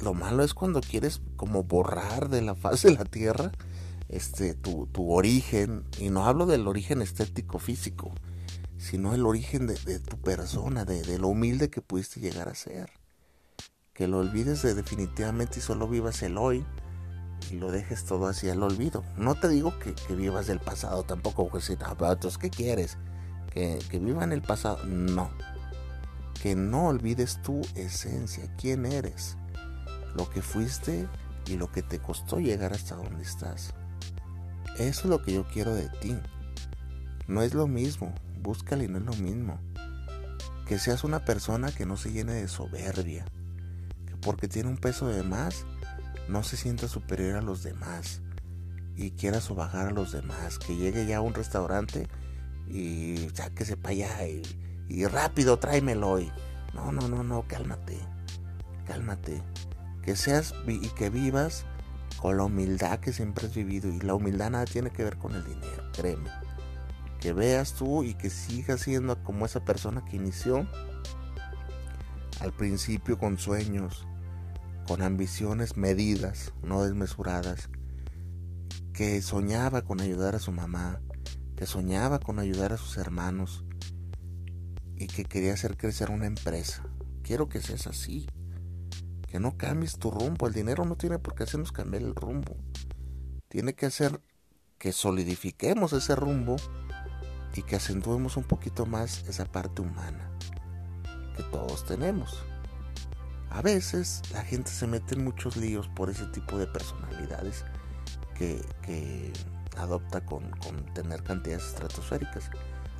lo 0.00 0.14
malo 0.14 0.44
es 0.44 0.54
cuando 0.54 0.80
quieres 0.80 1.20
como 1.36 1.64
borrar 1.64 2.28
de 2.28 2.42
la 2.42 2.54
faz 2.54 2.82
de 2.82 2.92
la 2.92 3.04
tierra 3.04 3.52
este 4.08 4.54
tu, 4.54 4.86
tu 4.86 5.12
origen 5.12 5.84
y 5.98 6.08
no 6.08 6.24
hablo 6.24 6.46
del 6.46 6.66
origen 6.66 7.02
estético 7.02 7.58
físico 7.58 8.12
sino 8.78 9.14
el 9.14 9.26
origen 9.26 9.66
de, 9.66 9.98
tu 9.98 10.16
persona 10.18 10.84
de, 10.84 11.02
de, 11.02 11.18
lo 11.18 11.28
humilde 11.28 11.68
que 11.68 11.82
pudiste 11.82 12.20
llegar 12.20 12.48
a 12.48 12.54
ser 12.54 12.90
que 13.92 14.06
lo 14.06 14.18
olvides 14.18 14.62
de 14.62 14.74
definitivamente 14.74 15.58
y 15.58 15.62
solo 15.62 15.88
vivas 15.88 16.22
el 16.22 16.38
hoy 16.38 16.64
y 17.50 17.54
lo 17.54 17.70
dejes 17.70 18.04
todo 18.04 18.26
hacia 18.26 18.52
el 18.52 18.62
olvido 18.62 19.04
no 19.16 19.34
te 19.34 19.48
digo 19.48 19.78
que, 19.78 19.94
vivas 20.14 20.46
del 20.46 20.60
pasado 20.60 21.02
tampoco 21.02 21.50
que 21.50 21.60
si 21.60 21.72
entonces 21.74 22.38
qué 22.38 22.50
quieres 22.50 22.98
que, 23.52 23.78
que 23.90 23.98
viva 23.98 24.24
en 24.24 24.32
el 24.32 24.42
pasado 24.42 24.84
no 24.84 25.30
que 26.42 26.54
no 26.54 26.88
olvides 26.88 27.42
tu 27.42 27.60
esencia 27.74 28.44
quién 28.56 28.86
eres 28.86 29.36
lo 30.14 30.28
que 30.28 30.42
fuiste 30.42 31.08
y 31.48 31.56
lo 31.56 31.70
que 31.70 31.82
te 31.82 31.98
costó 31.98 32.38
llegar 32.40 32.72
hasta 32.72 32.96
donde 32.96 33.22
estás. 33.22 33.72
Eso 34.78 35.02
es 35.02 35.04
lo 35.04 35.22
que 35.22 35.32
yo 35.32 35.46
quiero 35.48 35.74
de 35.74 35.88
ti. 35.88 36.16
No 37.26 37.42
es 37.42 37.54
lo 37.54 37.66
mismo, 37.66 38.14
búscale 38.42 38.84
y 38.84 38.88
no 38.88 38.98
es 38.98 39.04
lo 39.04 39.14
mismo. 39.14 39.58
Que 40.66 40.78
seas 40.78 41.04
una 41.04 41.24
persona 41.24 41.72
que 41.72 41.86
no 41.86 41.96
se 41.96 42.12
llene 42.12 42.34
de 42.34 42.48
soberbia, 42.48 43.24
que 44.06 44.16
porque 44.16 44.48
tiene 44.48 44.68
un 44.68 44.76
peso 44.76 45.08
de 45.08 45.22
más, 45.22 45.64
no 46.28 46.42
se 46.42 46.56
sienta 46.56 46.88
superior 46.88 47.36
a 47.36 47.42
los 47.42 47.62
demás 47.62 48.22
y 48.96 49.12
quiera 49.12 49.40
sobajar 49.40 49.88
a 49.88 49.92
los 49.92 50.12
demás, 50.12 50.58
que 50.58 50.76
llegue 50.76 51.06
ya 51.06 51.18
a 51.18 51.20
un 51.20 51.34
restaurante 51.34 52.08
y 52.68 53.28
sáquese 53.34 53.76
para 53.76 53.92
allá 53.92 54.26
y, 54.26 54.42
y 54.88 55.06
rápido 55.06 55.58
tráemelo 55.58 56.20
y 56.20 56.30
no, 56.74 56.92
no, 56.92 57.08
no, 57.08 57.22
no, 57.22 57.44
cálmate, 57.46 57.98
cálmate 58.86 59.42
que 60.02 60.16
seas 60.16 60.54
y 60.66 60.88
que 60.88 61.10
vivas 61.10 61.66
con 62.20 62.36
la 62.36 62.44
humildad 62.44 62.98
que 62.98 63.12
siempre 63.12 63.46
has 63.46 63.54
vivido. 63.54 63.88
Y 63.90 64.00
la 64.00 64.14
humildad 64.14 64.50
nada 64.50 64.64
tiene 64.64 64.90
que 64.90 65.04
ver 65.04 65.18
con 65.18 65.34
el 65.34 65.44
dinero, 65.44 65.90
créeme. 65.92 66.30
Que 67.20 67.32
veas 67.32 67.74
tú 67.74 68.04
y 68.04 68.14
que 68.14 68.30
sigas 68.30 68.80
siendo 68.80 69.22
como 69.22 69.44
esa 69.44 69.64
persona 69.64 70.04
que 70.04 70.16
inició 70.16 70.66
al 72.40 72.52
principio 72.52 73.18
con 73.18 73.38
sueños, 73.38 74.06
con 74.88 75.02
ambiciones 75.02 75.76
medidas, 75.76 76.54
no 76.62 76.82
desmesuradas, 76.82 77.68
que 78.94 79.20
soñaba 79.20 79.82
con 79.82 80.00
ayudar 80.00 80.34
a 80.34 80.38
su 80.38 80.50
mamá, 80.50 81.02
que 81.56 81.66
soñaba 81.66 82.18
con 82.18 82.38
ayudar 82.38 82.72
a 82.72 82.78
sus 82.78 82.96
hermanos 82.96 83.66
y 84.96 85.06
que 85.06 85.26
quería 85.26 85.52
hacer 85.52 85.76
crecer 85.76 86.08
una 86.10 86.24
empresa. 86.24 86.84
Quiero 87.22 87.50
que 87.50 87.60
seas 87.60 87.86
así, 87.86 88.30
que 89.26 89.38
no 89.38 89.58
cambies 89.58 89.98
tu 89.98 90.10
rumbo. 90.10 90.46
El 90.46 90.54
dinero 90.54 90.86
no 90.86 90.96
tiene 90.96 91.18
por 91.18 91.34
qué 91.34 91.42
hacernos 91.42 91.70
cambiar 91.70 92.02
el 92.02 92.14
rumbo. 92.14 92.56
Tiene 93.48 93.74
que 93.74 93.84
hacer 93.84 94.22
que 94.78 94.92
solidifiquemos 94.92 95.92
ese 95.92 96.16
rumbo 96.16 96.56
y 97.54 97.62
que 97.62 97.76
acentuemos 97.76 98.38
un 98.38 98.44
poquito 98.44 98.86
más 98.86 99.22
esa 99.28 99.44
parte 99.44 99.82
humana 99.82 100.30
que 101.36 101.42
todos 101.42 101.84
tenemos. 101.84 102.47
A 103.50 103.62
veces 103.62 104.22
la 104.32 104.44
gente 104.44 104.70
se 104.70 104.86
mete 104.86 105.14
en 105.14 105.24
muchos 105.24 105.56
líos 105.56 105.88
por 105.88 106.10
ese 106.10 106.26
tipo 106.26 106.58
de 106.58 106.66
personalidades 106.66 107.64
que, 108.34 109.32
adopta 109.76 110.24
con, 110.24 110.50
tener 110.94 111.22
cantidades 111.22 111.66
estratosféricas. 111.68 112.50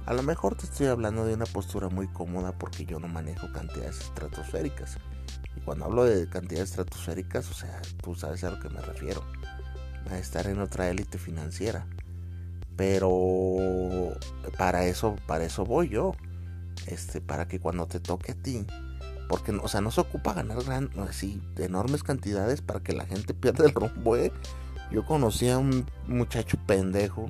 A 0.07 0.15
lo 0.15 0.23
mejor 0.23 0.57
te 0.57 0.65
estoy 0.65 0.87
hablando 0.87 1.25
de 1.27 1.35
una 1.35 1.45
postura 1.45 1.89
muy 1.89 2.09
cómoda 2.09 2.53
porque 2.57 2.87
yo 2.87 2.99
no 2.99 3.09
manejo 3.09 3.53
cantidades 3.53 4.01
estratosféricas. 4.01 4.97
Y 5.57 5.61
cuando 5.61 5.85
hablo 5.85 6.05
de 6.05 6.29
cantidades 6.29 6.71
estratosféricas, 6.71 7.51
o 7.51 7.55
sea, 7.55 7.81
tú 8.03 8.15
sabes 8.15 8.43
a 8.45 8.51
lo 8.51 8.59
que 8.59 8.71
me 8.71 8.81
refiero. 8.81 9.23
A 10.11 10.19
estar 10.19 10.47
en 10.47 10.61
otra 10.61 10.89
élite 10.89 11.19
financiera. 11.19 11.87
Pero 12.77 14.17
para 14.57 14.87
eso, 14.87 15.17
para 15.27 15.45
eso 15.45 15.65
voy 15.65 15.91
yo. 15.91 16.13
Este, 16.87 17.21
para 17.21 17.49
que 17.49 17.61
cuando 17.61 17.87
te 17.87 18.01
toque 18.01 18.33
a 18.33 18.35
ti, 18.35 18.65
porque 19.29 19.53
o 19.53 19.69
sea, 19.69 19.81
no 19.81 19.91
se 19.91 20.01
ocupa 20.01 20.33
ganar 20.33 20.63
gran, 20.65 20.91
así 21.09 21.43
enormes 21.57 22.03
cantidades 22.03 22.63
para 22.63 22.81
que 22.81 22.93
la 22.93 23.07
gente 23.07 23.35
pierda 23.41 23.65
el 23.65 23.73
rumbo. 23.73 24.17
¿eh? 24.17 24.33
Yo 24.91 25.05
conocí 25.05 25.49
a 25.49 25.59
un 25.59 25.87
muchacho 26.07 26.57
pendejo 26.67 27.29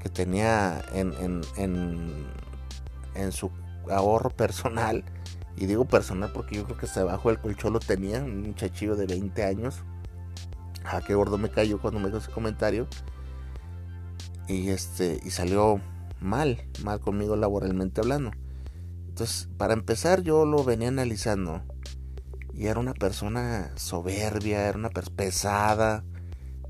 que 0.00 0.08
tenía 0.08 0.84
en, 0.92 1.12
en, 1.14 1.40
en, 1.56 2.26
en 3.14 3.32
su 3.32 3.50
ahorro 3.90 4.30
personal, 4.30 5.04
y 5.56 5.66
digo 5.66 5.86
personal 5.86 6.30
porque 6.32 6.56
yo 6.56 6.64
creo 6.64 6.76
que 6.76 6.86
hasta 6.86 7.00
debajo 7.00 7.30
del 7.30 7.40
colchón 7.40 7.72
lo 7.72 7.80
tenía, 7.80 8.22
un 8.22 8.42
muchachillo 8.42 8.94
de 8.94 9.06
20 9.06 9.42
años. 9.44 9.76
Ah, 10.84 11.00
qué 11.04 11.14
gordo 11.14 11.38
me 11.38 11.48
cayó 11.48 11.80
cuando 11.80 11.98
me 11.98 12.06
dijo 12.06 12.18
ese 12.18 12.30
comentario 12.30 12.86
y 14.46 14.68
este 14.68 15.20
y 15.24 15.30
salió 15.30 15.80
mal, 16.20 16.62
mal 16.84 17.00
conmigo 17.00 17.36
laboralmente 17.36 18.00
hablando. 18.00 18.30
Entonces, 19.16 19.48
para 19.56 19.72
empezar, 19.72 20.20
yo 20.20 20.44
lo 20.44 20.62
venía 20.62 20.88
analizando 20.88 21.62
y 22.52 22.66
era 22.66 22.78
una 22.78 22.92
persona 22.92 23.72
soberbia, 23.76 24.68
era 24.68 24.76
una 24.76 24.90
persona 24.90 25.16
pesada, 25.16 26.04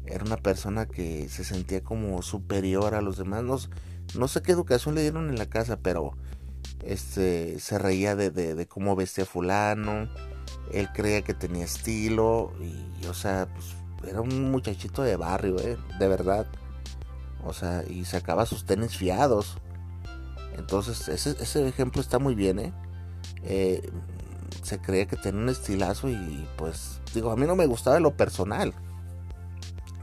era 0.05 0.23
una 0.23 0.37
persona 0.37 0.87
que 0.87 1.29
se 1.29 1.43
sentía 1.43 1.83
como 1.83 2.23
superior 2.23 2.95
a 2.95 3.00
los 3.00 3.17
demás. 3.17 3.69
No, 4.15 4.29
sé 4.29 4.43
qué 4.43 4.53
educación 4.53 4.95
le 4.95 5.00
dieron 5.00 5.29
en 5.29 5.38
la 5.38 5.47
casa, 5.47 5.81
pero 5.83 6.12
este 6.85 7.59
se 7.59 7.79
reía 7.79 8.15
de, 8.15 8.65
cómo 8.69 8.95
vestía 8.95 9.26
fulano. 9.26 10.09
Él 10.73 10.88
creía 10.95 11.23
que 11.23 11.35
tenía 11.35 11.65
estilo 11.65 12.53
y, 12.61 13.07
o 13.07 13.15
sea, 13.15 13.49
pues 13.53 13.75
era 14.09 14.21
un 14.21 14.53
muchachito 14.53 15.03
de 15.03 15.17
barrio, 15.17 15.59
¿eh? 15.59 15.76
de 15.99 16.07
verdad. 16.07 16.47
O 17.45 17.53
sea, 17.53 17.83
y 17.88 18.05
sacaba 18.05 18.47
sus 18.47 18.65
tenis 18.67 18.97
fiados. 18.97 19.59
Entonces, 20.59 21.09
ese, 21.09 21.37
ese 21.41 21.69
ejemplo 21.69 22.01
está 22.01 22.19
muy 22.19 22.35
bien, 22.35 22.59
¿eh? 22.59 22.73
¿eh? 23.43 23.91
Se 24.63 24.79
creía 24.79 25.07
que 25.07 25.17
tenía 25.17 25.41
un 25.41 25.49
estilazo 25.49 26.09
y 26.09 26.49
pues, 26.57 27.01
digo, 27.15 27.31
a 27.31 27.37
mí 27.37 27.47
no 27.47 27.57
me 27.57 27.67
gustaba 27.67 28.01
lo 28.01 28.17
personal. 28.17 28.75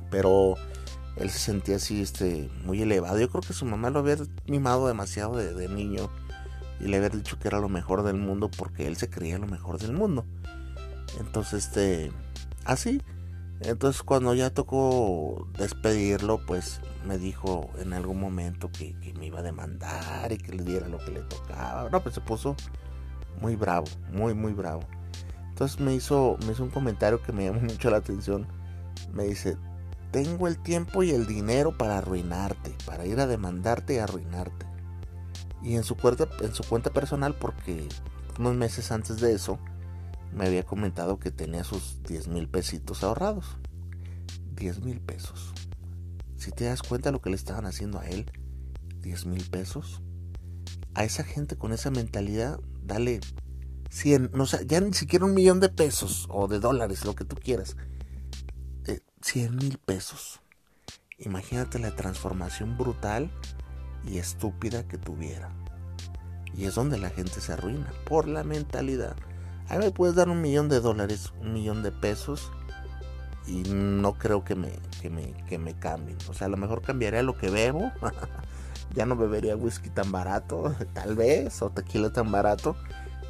Pero 0.10 0.56
él 1.16 1.30
se 1.30 1.40
sentía 1.40 1.78
así, 1.78 2.02
este, 2.02 2.50
muy 2.64 2.82
elevado. 2.82 3.20
Yo 3.20 3.30
creo 3.30 3.42
que 3.42 3.54
su 3.54 3.66
mamá 3.66 3.90
lo 3.90 4.00
había 4.00 4.18
mimado 4.48 4.88
demasiado 4.88 5.36
de, 5.36 5.54
de 5.54 5.68
niño 5.68 6.10
y 6.80 6.88
le 6.88 6.98
había 6.98 7.10
dicho 7.10 7.40
que 7.40 7.48
era 7.48 7.60
lo 7.60 7.70
mejor 7.70 8.04
del 8.04 8.18
mundo 8.18 8.50
porque 8.50 8.88
él 8.88 8.98
se 8.98 9.10
creía 9.10 9.38
lo 9.40 9.48
mejor 9.48 9.80
del 9.80 9.94
mundo. 9.94 10.26
Entonces, 11.20 11.68
este, 11.68 12.12
así. 12.66 13.02
Entonces, 13.62 14.04
cuando 14.04 14.34
ya 14.34 14.50
tocó 14.50 15.48
despedirlo, 15.58 16.46
pues 16.46 16.82
me 17.06 17.18
dijo 17.18 17.70
en 17.80 17.94
algún 17.94 18.20
momento 18.20 18.72
que, 18.72 18.96
me 19.18 19.28
iba 19.28 19.40
a 19.40 19.44
demandar 19.44 20.32
y 20.32 20.38
que 20.38 20.54
le 20.54 20.64
diera 20.64 20.88
lo 20.88 20.98
que 21.00 21.12
le 21.12 21.22
tocaba. 21.22 21.90
No, 21.90 22.02
pues 22.02 22.16
se 22.16 22.22
puso 22.22 22.56
muy 23.42 23.56
bravo, 23.56 23.86
muy, 24.12 24.34
muy 24.34 24.54
bravo. 24.54 24.82
Entonces 25.50 25.80
me 25.80 25.94
hizo, 25.94 26.38
me 26.46 26.54
hizo 26.54 26.64
un 26.64 26.70
comentario 26.70 27.22
que 27.22 27.32
me 27.32 27.46
llamó 27.46 27.62
mucho 27.62 27.90
la 27.90 27.98
atención. 27.98 28.48
Me 29.14 29.26
dice, 29.26 29.58
tengo 30.12 30.48
el 30.48 30.58
tiempo 30.58 31.04
y 31.04 31.12
el 31.12 31.26
dinero 31.26 31.78
para 31.78 31.98
arruinarte, 31.98 32.76
para 32.86 33.06
ir 33.06 33.20
a 33.20 33.28
demandarte 33.28 33.96
y 33.96 33.98
arruinarte. 33.98 34.66
Y 35.62 35.76
en 35.76 35.84
su 35.84 35.96
cuenta, 35.96 36.28
en 36.42 36.54
su 36.54 36.64
cuenta 36.64 36.92
personal, 36.92 37.36
porque 37.36 37.88
unos 38.38 38.56
meses 38.56 38.92
antes 38.92 39.20
de 39.20 39.34
eso, 39.34 39.60
me 40.34 40.48
había 40.48 40.64
comentado 40.64 41.20
que 41.20 41.32
tenía 41.32 41.64
sus 41.64 42.02
10 42.04 42.28
mil 42.28 42.50
pesitos 42.50 43.04
ahorrados. 43.04 43.58
10 44.56 44.82
mil 44.82 45.00
pesos. 45.00 45.54
Si 46.44 46.52
te 46.52 46.66
das 46.66 46.84
cuenta 46.84 47.14
lo 47.14 47.22
que 47.22 47.30
le 47.30 47.38
estaban 47.38 47.66
haciendo 47.66 48.00
a 48.00 48.06
él, 48.06 48.30
10 49.00 49.28
mil 49.28 49.50
pesos. 49.50 50.02
A 50.94 51.06
esa 51.06 51.24
gente 51.24 51.56
con 51.56 51.72
esa 51.72 51.90
mentalidad, 51.90 52.60
dale 52.84 53.22
100, 53.90 54.32
no 54.34 54.46
sé, 54.46 54.66
ya 54.68 54.82
ni 54.82 54.92
siquiera 54.92 55.24
un 55.24 55.34
millón 55.34 55.62
de 55.62 55.70
pesos 55.70 56.28
o 56.30 56.50
de 56.50 56.60
dólares, 56.60 57.06
lo 57.06 57.16
que 57.16 57.24
tú 57.24 57.38
quieras. 57.38 57.78
100 59.22 59.46
eh, 59.46 59.50
mil 59.52 59.78
pesos. 59.78 60.42
Imagínate 61.18 61.80
la 61.80 61.96
transformación 61.96 62.78
brutal 62.78 63.32
y 64.06 64.18
estúpida 64.18 64.86
que 64.86 64.98
tuviera. 64.98 65.50
Y 66.58 66.66
es 66.66 66.76
donde 66.76 66.98
la 66.98 67.10
gente 67.10 67.40
se 67.40 67.54
arruina, 67.54 67.90
por 68.04 68.28
la 68.28 68.44
mentalidad. 68.44 69.16
A 69.70 69.78
mí 69.78 69.86
me 69.86 69.92
puedes 69.92 70.16
dar 70.16 70.28
un 70.28 70.42
millón 70.42 70.68
de 70.68 70.82
dólares, 70.82 71.32
un 71.40 71.54
millón 71.54 71.84
de 71.84 71.94
pesos 71.94 72.52
y 73.48 73.64
no 73.70 74.14
creo 74.14 74.44
que 74.44 74.56
me, 74.56 74.72
que 75.02 75.10
me, 75.10 75.34
que 75.48 75.58
me 75.58 75.74
cambien. 75.74 76.18
O 76.30 76.34
sea, 76.34 76.48
a 76.48 76.50
lo 76.50 76.58
mejor 76.58 76.82
cambiaría 76.82 77.24
lo 77.24 77.38
que 77.38 77.50
bebo. 77.50 77.92
ya 78.96 79.06
no 79.06 79.16
bebería 79.16 79.56
whisky 79.56 79.90
tan 79.90 80.12
barato, 80.12 80.76
tal 80.94 81.16
vez, 81.16 81.62
o 81.62 81.70
tequila 81.70 82.12
tan 82.12 82.32
barato. 82.32 82.76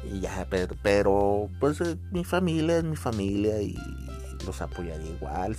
Y 0.04 0.20
ya, 0.20 0.46
pero, 0.82 1.48
pues 1.60 1.80
eh, 1.80 1.96
mi 2.12 2.24
familia 2.24 2.78
es 2.78 2.84
mi 2.84 2.96
familia 2.96 3.60
y 3.62 3.76
los 4.44 4.60
apoyaría 4.60 5.10
igual. 5.10 5.56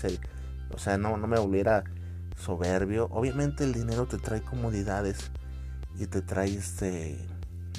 o 0.74 0.78
sea, 0.78 0.98
no, 0.98 1.18
no 1.18 1.28
me 1.28 1.40
volviera 1.40 1.84
soberbio. 2.38 3.08
Obviamente 3.12 3.64
el 3.64 3.74
dinero 3.74 4.06
te 4.06 4.18
trae 4.18 4.42
comodidades 4.42 5.32
y 5.98 6.08
te 6.08 6.22
trae 6.22 6.54
este... 6.54 7.18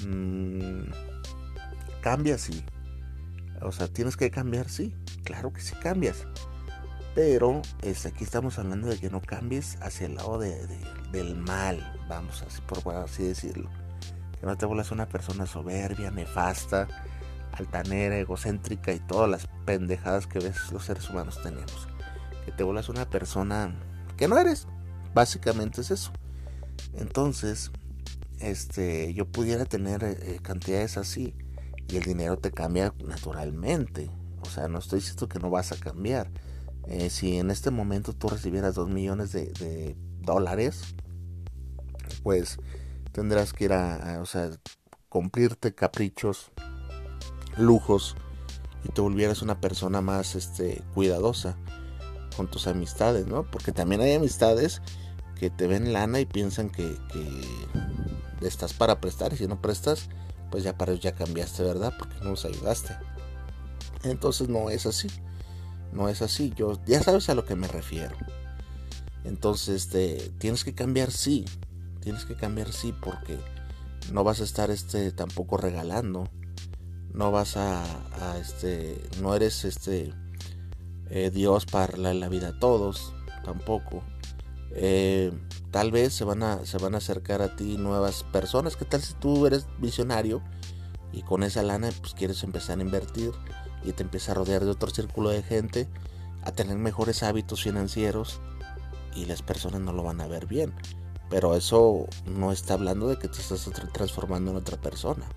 Mmm, 0.05 0.91
cambia, 2.01 2.37
sí. 2.37 2.63
O 3.61 3.71
sea, 3.71 3.87
tienes 3.87 4.17
que 4.17 4.29
cambiar, 4.29 4.69
sí. 4.69 4.93
Claro 5.23 5.53
que 5.53 5.61
sí 5.61 5.73
cambias. 5.81 6.27
Pero 7.17 7.63
este, 7.81 8.09
aquí 8.09 8.23
estamos 8.23 8.59
hablando 8.59 8.87
de 8.89 8.99
que 8.99 9.09
no 9.09 9.23
cambies 9.23 9.79
hacia 9.81 10.05
el 10.05 10.13
lado 10.13 10.37
del 10.37 11.35
mal, 11.35 11.99
vamos 12.07 12.43
así 12.43 12.61
por 12.61 12.93
así 12.93 13.23
decirlo. 13.23 13.71
Que 14.39 14.45
no 14.45 14.55
te 14.55 14.67
vuelvas 14.67 14.91
una 14.91 15.09
persona 15.09 15.47
soberbia, 15.47 16.11
nefasta, 16.11 16.87
altanera, 17.53 18.19
egocéntrica 18.19 18.93
y 18.93 18.99
todas 18.99 19.27
las 19.27 19.47
pendejadas 19.65 20.27
que 20.27 20.37
ves 20.37 20.71
los 20.71 20.85
seres 20.85 21.09
humanos 21.09 21.41
tenemos. 21.41 21.87
Que 22.45 22.51
te 22.51 22.61
vuelvas 22.61 22.87
una 22.87 23.09
persona 23.09 23.73
que 24.15 24.27
no 24.27 24.37
eres. 24.37 24.67
Básicamente 25.15 25.81
es 25.81 25.89
eso. 25.89 26.11
Entonces, 26.93 27.71
este, 28.41 29.11
yo 29.15 29.25
pudiera 29.25 29.65
tener 29.65 30.03
eh, 30.03 30.39
cantidades 30.43 30.97
así 30.97 31.33
y 31.87 31.97
el 31.97 32.03
dinero 32.03 32.37
te 32.37 32.51
cambia 32.51 32.93
naturalmente. 33.03 34.11
O 34.41 34.45
sea, 34.45 34.67
no 34.67 34.77
estoy 34.77 34.99
diciendo 34.99 35.27
que 35.27 35.39
no 35.39 35.49
vas 35.49 35.71
a 35.71 35.79
cambiar 35.79 36.29
eh, 36.89 37.09
si 37.09 37.37
en 37.37 37.51
este 37.51 37.69
momento 37.69 38.13
tú 38.13 38.29
recibieras 38.29 38.75
2 38.75 38.89
millones 38.89 39.33
de, 39.33 39.95
dólares, 40.21 40.95
pues 42.23 42.57
tendrás 43.11 43.53
que 43.53 43.65
ir 43.65 43.73
a, 43.73 44.19
o 44.21 44.25
sea, 44.25 44.49
cumplirte 45.09 45.73
caprichos, 45.73 46.51
lujos 47.57 48.15
y 48.83 48.89
te 48.89 49.01
volvieras 49.01 49.41
una 49.41 49.59
persona 49.59 50.01
más 50.01 50.35
este, 50.35 50.81
cuidadosa 50.93 51.57
con 52.35 52.49
tus 52.49 52.67
amistades, 52.67 53.25
¿no? 53.25 53.49
Porque 53.49 53.71
también 53.71 54.01
hay 54.01 54.13
amistades 54.13 54.81
que 55.39 55.49
te 55.49 55.67
ven 55.67 55.93
lana 55.93 56.19
y 56.19 56.25
piensan 56.25 56.69
que, 56.69 56.97
estás 58.41 58.73
para 58.73 59.01
prestar 59.01 59.33
y 59.33 59.37
si 59.37 59.47
no 59.47 59.61
prestas, 59.61 60.09
pues 60.51 60.63
ya 60.63 60.77
para 60.77 60.91
ellos 60.91 61.03
ya 61.03 61.15
cambiaste, 61.15 61.63
¿verdad? 61.63 61.93
Porque 61.97 62.15
no 62.21 62.29
nos 62.31 62.45
ayudaste. 62.45 62.95
Entonces 64.03 64.47
no 64.47 64.69
es 64.69 64.85
así 64.85 65.09
no 65.91 66.09
es 66.09 66.21
así. 66.21 66.53
Yo 66.55 66.79
ya 66.85 67.01
sabes 67.01 67.29
a 67.29 67.35
lo 67.35 67.45
que 67.45 67.55
me 67.55 67.67
refiero. 67.67 68.15
Entonces, 69.23 69.83
este, 69.83 70.31
tienes 70.37 70.63
que 70.63 70.73
cambiar 70.73 71.11
sí. 71.11 71.45
Tienes 72.01 72.25
que 72.25 72.35
cambiar 72.35 72.71
sí 72.71 72.93
porque 73.01 73.37
no 74.11 74.23
vas 74.23 74.41
a 74.41 74.43
estar 74.43 74.71
este 74.71 75.11
tampoco 75.11 75.57
regalando. 75.57 76.29
No 77.13 77.31
vas 77.31 77.57
a, 77.57 77.83
este 78.39 79.01
no 79.21 79.33
eres 79.33 79.65
este 79.65 80.13
eh, 81.09 81.31
Dios 81.31 81.65
para 81.65 81.97
la 81.97 82.29
vida 82.29 82.49
a 82.49 82.59
todos, 82.59 83.13
tampoco. 83.43 84.03
Eh, 84.71 85.31
tal 85.71 85.91
vez 85.91 86.13
se 86.13 86.23
van, 86.23 86.43
a, 86.43 86.65
se 86.65 86.77
van 86.77 86.93
a 86.93 86.99
acercar 86.99 87.41
a 87.41 87.55
ti 87.55 87.77
nuevas 87.77 88.23
personas. 88.23 88.75
¿Qué 88.75 88.85
tal 88.85 89.01
si 89.01 89.13
tú 89.15 89.45
eres 89.47 89.65
visionario 89.79 90.41
y 91.11 91.23
con 91.23 91.43
esa 91.43 91.63
lana 91.63 91.89
pues 91.99 92.13
quieres 92.13 92.43
empezar 92.43 92.79
a 92.79 92.81
invertir 92.81 93.31
y 93.83 93.93
te 93.93 94.03
empieza 94.03 94.31
a 94.31 94.35
rodear 94.35 94.63
de 94.63 94.71
otro 94.71 94.89
círculo 94.89 95.29
de 95.29 95.43
gente, 95.43 95.87
a 96.43 96.51
tener 96.51 96.77
mejores 96.77 97.23
hábitos 97.23 97.63
financieros 97.63 98.41
y 99.15 99.25
las 99.25 99.41
personas 99.41 99.81
no 99.81 99.93
lo 99.93 100.03
van 100.03 100.21
a 100.21 100.27
ver 100.27 100.45
bien? 100.45 100.73
Pero 101.29 101.55
eso 101.55 102.07
no 102.25 102.51
está 102.51 102.75
hablando 102.75 103.07
de 103.07 103.17
que 103.17 103.27
te 103.27 103.39
estás 103.39 103.69
transformando 103.91 104.51
en 104.51 104.57
otra 104.57 104.79
persona. 104.79 105.27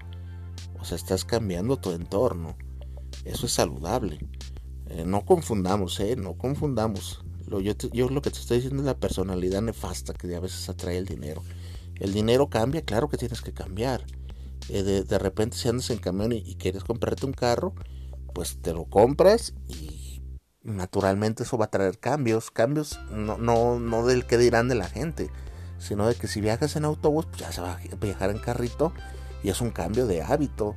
O 0.81 0.85
sea, 0.85 0.97
estás 0.97 1.25
cambiando 1.25 1.77
tu 1.77 1.91
entorno. 1.91 2.57
Eso 3.25 3.47
es 3.47 3.53
saludable. 3.53 4.19
Eh, 4.87 5.05
no 5.05 5.25
confundamos, 5.25 5.99
¿eh? 6.01 6.17
No 6.17 6.35
confundamos. 6.35 7.25
Lo, 7.47 7.61
yo, 7.61 7.75
lo 8.09 8.23
que 8.23 8.31
te 8.31 8.39
estoy 8.39 8.59
diciendo 8.59 8.83
es 8.83 8.87
la 8.87 8.99
personalidad 8.99 9.63
nefasta 9.63 10.15
que 10.15 10.35
a 10.35 10.41
veces 10.41 10.69
atrae 10.69 10.99
el 10.99 11.07
dinero. 11.07 11.43
El 11.97 12.13
dinero 12.13 12.49
cambia, 12.49 12.83
claro 12.83 13.09
que 13.09 13.17
tienes 13.17 13.43
que 13.43 13.53
cambiar. 13.53 14.07
Eh, 14.69 14.83
de, 14.83 15.19
repente 15.19 15.57
si 15.57 15.69
andas 15.69 15.91
en 15.91 15.99
camión 15.99 16.33
y, 16.33 16.55
quieres 16.55 16.85
comprarte 16.85 17.27
un 17.27 17.33
carro, 17.33 17.75
pues 18.41 18.57
te 18.63 18.73
lo 18.73 18.87
compras 18.87 19.53
y 19.69 20.23
naturalmente 20.63 21.43
eso 21.43 21.59
va 21.59 21.67
a 21.67 21.71
traer 21.71 21.99
cambios. 21.99 22.51
Cambios 22.51 22.99
no, 23.11 23.37
no, 23.37 23.79
no 23.79 24.07
del 24.07 24.25
que 24.25 24.39
dirán 24.39 24.67
de 24.67 24.77
la 24.77 24.89
gente, 24.89 25.29
sino 25.79 26.09
de 26.09 26.15
que 26.15 26.27
si 26.27 26.41
viajas 26.41 26.75
en 26.75 26.87
autobús, 26.87 27.27
pues 27.27 27.43
ya 27.43 27.53
se 27.53 27.61
va 27.61 27.73
a 27.73 27.97
viajar 27.97 28.31
en 28.31 28.39
carrito 28.39 28.95
y 29.43 29.51
es 29.51 29.61
un 29.61 29.69
cambio 29.69 30.07
de 30.07 30.23
hábito. 30.23 30.75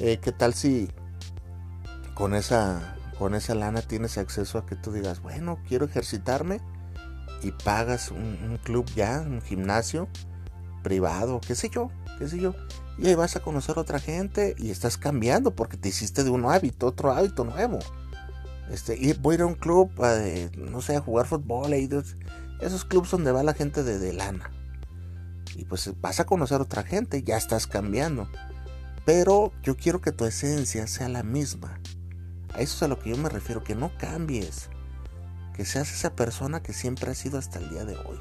Eh, 0.00 0.20
¿Qué 0.22 0.32
tal 0.32 0.54
si 0.54 0.88
con 2.14 2.32
esa 2.32 2.96
con 3.18 3.34
esa 3.34 3.54
lana 3.54 3.82
tienes 3.82 4.16
acceso 4.16 4.56
a 4.56 4.64
que 4.64 4.74
tú 4.74 4.90
digas, 4.90 5.20
bueno, 5.20 5.58
quiero 5.68 5.84
ejercitarme 5.84 6.62
y 7.42 7.50
pagas 7.50 8.10
un, 8.10 8.58
club 8.64 8.86
ya, 8.96 9.20
un 9.20 9.42
gimnasio 9.42 10.08
privado, 10.82 11.40
qué 11.40 11.54
sé 11.54 11.68
yo, 11.68 11.90
qué 12.18 12.28
sé 12.28 12.38
yo. 12.38 12.54
Y 12.98 13.08
ahí 13.08 13.14
vas 13.14 13.36
a 13.36 13.40
conocer 13.40 13.78
a 13.78 13.80
otra 13.80 13.98
gente 13.98 14.54
y 14.58 14.70
estás 14.70 14.98
cambiando 14.98 15.54
porque 15.54 15.76
te 15.76 15.88
hiciste 15.88 16.24
de 16.24 16.30
un 16.30 16.44
hábito, 16.44 16.86
otro 16.86 17.12
hábito 17.12 17.44
nuevo. 17.44 17.78
Este, 18.70 19.16
voy 19.20 19.34
a 19.34 19.36
ir 19.36 19.42
a 19.42 19.46
un 19.46 19.54
club, 19.54 19.90
no 20.56 20.80
sé, 20.80 20.96
a 20.96 21.00
jugar 21.00 21.26
fútbol, 21.26 21.72
ahí, 21.72 21.88
esos 22.60 22.84
clubs 22.84 23.10
donde 23.10 23.32
va 23.32 23.42
la 23.42 23.54
gente 23.54 23.82
de, 23.82 23.98
de 23.98 24.12
lana. 24.12 24.50
Y 25.56 25.64
pues 25.64 25.90
vas 26.00 26.20
a 26.20 26.24
conocer 26.24 26.60
a 26.60 26.64
otra 26.64 26.82
gente, 26.82 27.22
ya 27.22 27.36
estás 27.36 27.66
cambiando. 27.66 28.28
Pero 29.04 29.52
yo 29.62 29.76
quiero 29.76 30.00
que 30.00 30.12
tu 30.12 30.24
esencia 30.24 30.86
sea 30.86 31.08
la 31.08 31.22
misma. 31.22 31.80
A 32.54 32.60
eso 32.60 32.76
es 32.76 32.82
a 32.82 32.88
lo 32.88 32.98
que 32.98 33.10
yo 33.10 33.16
me 33.16 33.28
refiero, 33.28 33.64
que 33.64 33.74
no 33.74 33.90
cambies. 33.98 34.68
Que 35.54 35.64
seas 35.64 35.92
esa 35.92 36.14
persona 36.14 36.62
que 36.62 36.72
siempre 36.72 37.10
has 37.10 37.18
sido 37.18 37.38
hasta 37.38 37.58
el 37.58 37.68
día 37.70 37.84
de 37.84 37.96
hoy. 37.96 38.18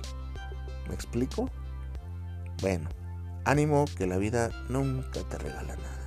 ¿Me 0.88 0.96
explico? 0.96 1.50
Bueno, 2.62 2.90
ánimo 3.44 3.86
que 3.98 4.06
la 4.06 4.18
vida 4.18 4.52
nunca 4.70 5.22
te 5.30 5.38
regala 5.40 5.76
nada. 5.76 6.01